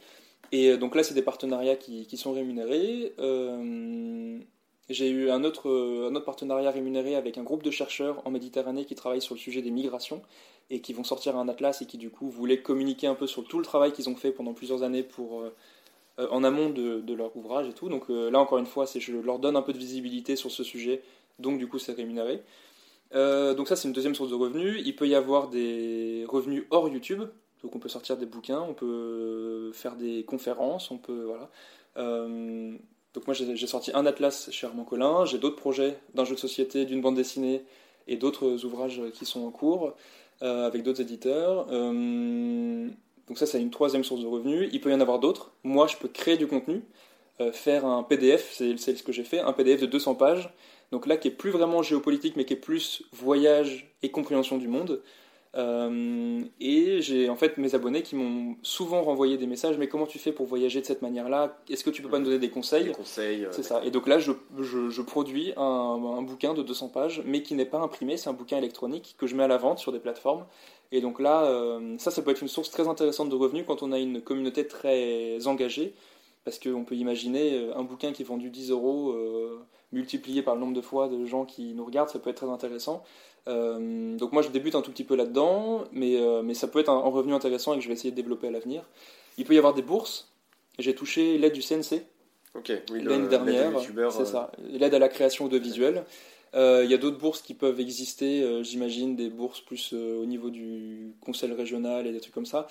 [0.52, 3.12] Et donc là, c'est des partenariats qui, sont rémunérés.
[4.90, 8.30] J'ai eu un autre, euh, un autre partenariat rémunéré avec un groupe de chercheurs en
[8.30, 10.22] Méditerranée qui travaillent sur le sujet des migrations
[10.70, 13.44] et qui vont sortir un atlas et qui du coup voulaient communiquer un peu sur
[13.44, 15.54] tout le travail qu'ils ont fait pendant plusieurs années pour, euh,
[16.18, 17.88] euh, en amont de, leur ouvrage et tout.
[17.88, 21.02] Donc là encore une fois, je leur donne un peu de visibilité sur ce sujet,
[21.38, 22.42] donc du coup c'est rémunéré.
[23.12, 24.82] donc ça c'est une deuxième source de revenus.
[24.84, 27.22] Il peut y avoir des revenus hors YouTube,
[27.62, 31.50] donc on peut sortir des bouquins, on peut faire des conférences, on peut voilà.
[33.14, 36.40] Donc moi j'ai sorti un atlas chez Armand Collin, j'ai d'autres projets d'un jeu de
[36.40, 37.62] société, d'une bande dessinée
[38.08, 39.94] et d'autres ouvrages qui sont en cours
[40.42, 41.68] euh, avec d'autres éditeurs.
[41.70, 42.88] Euh,
[43.28, 44.68] donc ça c'est une troisième source de revenus.
[44.72, 45.52] Il peut y en avoir d'autres.
[45.62, 46.82] Moi je peux créer du contenu,
[47.40, 50.50] euh, faire un PDF, c'est ce que j'ai fait, un PDF de 200 pages.
[50.90, 54.66] Donc là qui est plus vraiment géopolitique mais qui est plus voyage et compréhension du
[54.66, 55.00] monde.
[55.56, 59.78] Euh, et j'ai en fait mes abonnés qui m'ont souvent renvoyé des messages.
[59.78, 61.56] Mais comment tu fais pour voyager de cette manière-là?
[61.70, 62.84] Est-ce que tu peux pas nous donner des conseils?
[62.84, 63.44] Des conseils.
[63.44, 63.82] Euh, c'est ça.
[63.84, 67.66] Et donc là, je, je, produis un, un, bouquin de 200 pages, mais qui n'est
[67.66, 68.16] pas imprimé.
[68.16, 70.44] C'est un bouquin électronique que je mets à la vente sur des plateformes.
[70.92, 73.82] Et donc là, euh, ça, ça peut être une source très intéressante de revenus quand
[73.82, 75.94] on a une communauté très engagée.
[76.44, 79.14] Parce qu'on peut imaginer un bouquin qui est vendu 10 euros
[79.94, 82.50] multiplié par le nombre de fois de gens qui nous regardent, ça peut être très
[82.50, 83.02] intéressant.
[83.46, 86.80] Euh, donc moi je débute un tout petit peu là-dedans, mais, euh, mais ça peut
[86.80, 88.82] être un, revenu intéressant et que je vais essayer de développer à l'avenir.
[89.38, 90.28] Il peut y avoir des bourses.
[90.78, 92.02] J'ai touché l'aide du CNC
[92.90, 93.72] l'année dernière.
[93.80, 96.04] C'est euh, ça, l'aide à la création audiovisuelle.
[96.56, 101.12] Il y a d'autres bourses qui peuvent exister, j'imagine, des bourses plus au niveau du
[101.20, 102.68] conseil régional et des trucs comme ça.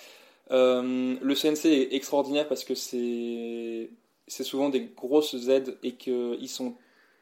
[0.54, 3.90] Le CNC est extraordinaire parce que c'est
[4.28, 6.76] souvent des grosses aides et qu'ils sont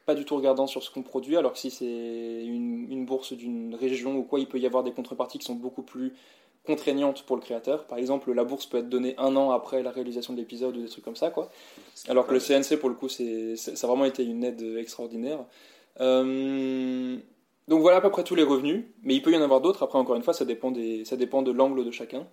[0.06, 3.76] pas du tout regardant sur ce qu'on produit, alors que si c'est une, bourse d'une
[3.76, 6.14] région ou quoi, il peut y avoir des contreparties qui sont beaucoup plus
[6.66, 7.86] contraignantes pour le créateur.
[7.86, 10.82] Par exemple, la bourse peut être donnée un an après la réalisation de l'épisode ou
[10.82, 11.50] des trucs comme ça, quoi.
[12.08, 15.40] Alors que le CNC, pour le coup, c'est, ça a vraiment été une aide extraordinaire.
[16.00, 17.18] Euh,
[17.68, 19.84] donc voilà à peu près tous les revenus, mais il peut y en avoir d'autres.
[19.84, 22.28] Après, encore une fois, ça dépend, des, ça dépend de l'angle de chacun.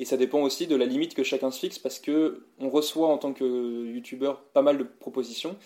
[0.00, 3.08] Et ça dépend aussi de la limite que chacun se fixe parce que on reçoit
[3.08, 5.56] en tant que youtubeur pas mal de propositions.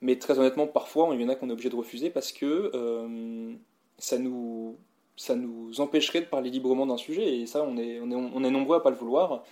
[0.00, 2.70] Mais très honnêtement, parfois, il y en a qu'on est obligé de refuser parce que
[2.74, 3.52] euh,
[3.98, 4.78] ça, nous,
[5.16, 7.40] ça nous empêcherait de parler librement d'un sujet.
[7.40, 9.44] Et ça, on est, on est, on est nombreux à pas le vouloir.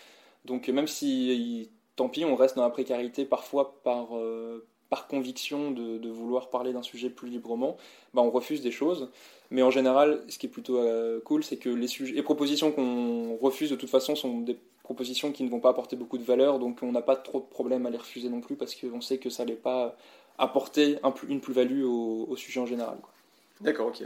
[0.46, 5.70] Donc même si, tant pis, on reste dans la précarité parfois par, euh, par conviction
[5.70, 7.76] de, de, vouloir parler d'un sujet plus librement,
[8.12, 9.08] bah, on refuse des choses.
[9.50, 12.72] Mais en général, ce qui est plutôt euh, cool, c'est que les, sujets, les propositions
[12.72, 16.24] qu'on refuse de toute façon sont des propositions qui ne vont pas apporter beaucoup de
[16.24, 19.00] valeur, donc on n'a pas trop de problème à les refuser non plus parce qu'on
[19.00, 19.96] sait que ça n'est pas
[20.38, 22.98] apporter une plus-value au, sujet en général.
[23.60, 24.02] D'accord, ok.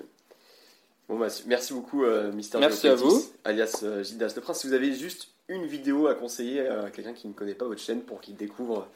[1.08, 3.22] Bon, bah, merci beaucoup, euh, Mister Merci à vous.
[3.44, 4.60] alias euh, Gildas Le Prince.
[4.60, 7.80] Si vous avez juste une vidéo à conseiller à quelqu'un qui ne connaît pas votre
[7.80, 8.88] chaîne pour qu'il découvre,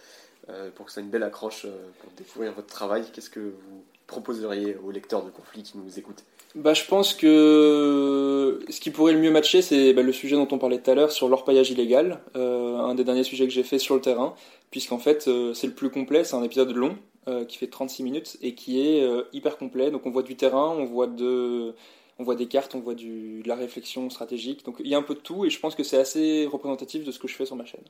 [0.49, 1.66] euh, pour que ce soit une belle accroche
[2.01, 6.24] pour découvrir votre travail, qu'est-ce que vous proposeriez aux lecteurs de conflit qui nous écoutent
[6.55, 10.49] bah, je pense que ce qui pourrait le mieux matcher, c'est bah, le sujet dont
[10.51, 13.78] on parlait tout à l'heure sur l'orpaillage illégal, un des derniers sujets que j'ai fait
[13.78, 14.34] sur le terrain,
[14.70, 16.96] puisqu'en fait c'est le plus complet, c'est un épisode long,
[17.28, 19.90] euh, qui fait 36 minutes et qui est euh, hyper complet.
[19.90, 21.74] Donc on voit du terrain, on voit de
[22.18, 24.64] on voit des cartes, on voit du, de la réflexion stratégique.
[24.64, 27.05] Donc il y a un peu de tout et je pense que c'est assez représentatif
[27.05, 27.82] de ce que je fais sur ma chaîne.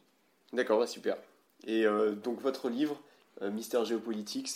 [0.53, 1.19] D'accord, super.
[1.67, 2.97] Et euh, donc votre livre,
[3.43, 4.51] Mystère Géopolitics,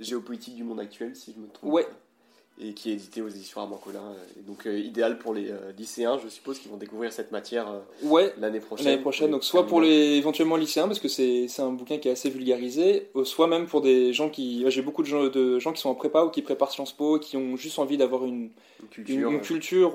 [0.00, 1.72] géopolitique du monde actuel, si je me trompe.
[1.72, 1.86] Ouais.
[2.58, 4.14] et qui est édité aux éditions Armancolin.
[4.46, 7.66] Donc idéal pour les lycéens, je suppose, qui vont découvrir cette matière
[8.02, 8.86] ouais, l'année prochaine.
[8.86, 12.12] L'année prochaine, donc soit pour les éventuellement lycéens, parce que c'est un bouquin qui est
[12.12, 14.64] assez vulgarisé, soit même pour des gens qui...
[14.68, 17.18] J'ai beaucoup de gens, de gens qui sont en prépa ou qui préparent Sciences Po,
[17.18, 18.50] qui ont juste envie d'avoir une,
[18.96, 19.92] une culture,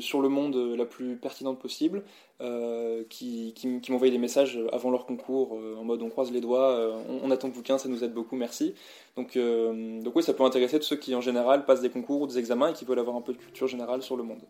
[0.00, 2.02] sur le monde la plus pertinente possible.
[2.42, 6.40] Euh, qui, qui, m'envoyaient des messages avant leur concours euh, en mode on croise les
[6.40, 8.74] doigts, euh, on, attend le bouquin, ça nous aide beaucoup, merci.
[9.16, 12.26] Donc, donc oui, ça peut intéresser tous ceux qui en général passent des concours ou
[12.26, 14.42] des examens et qui veulent avoir un peu de culture générale sur le monde.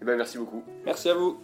[0.00, 0.62] Eh ben, merci beaucoup.
[0.84, 1.38] Merci à vous.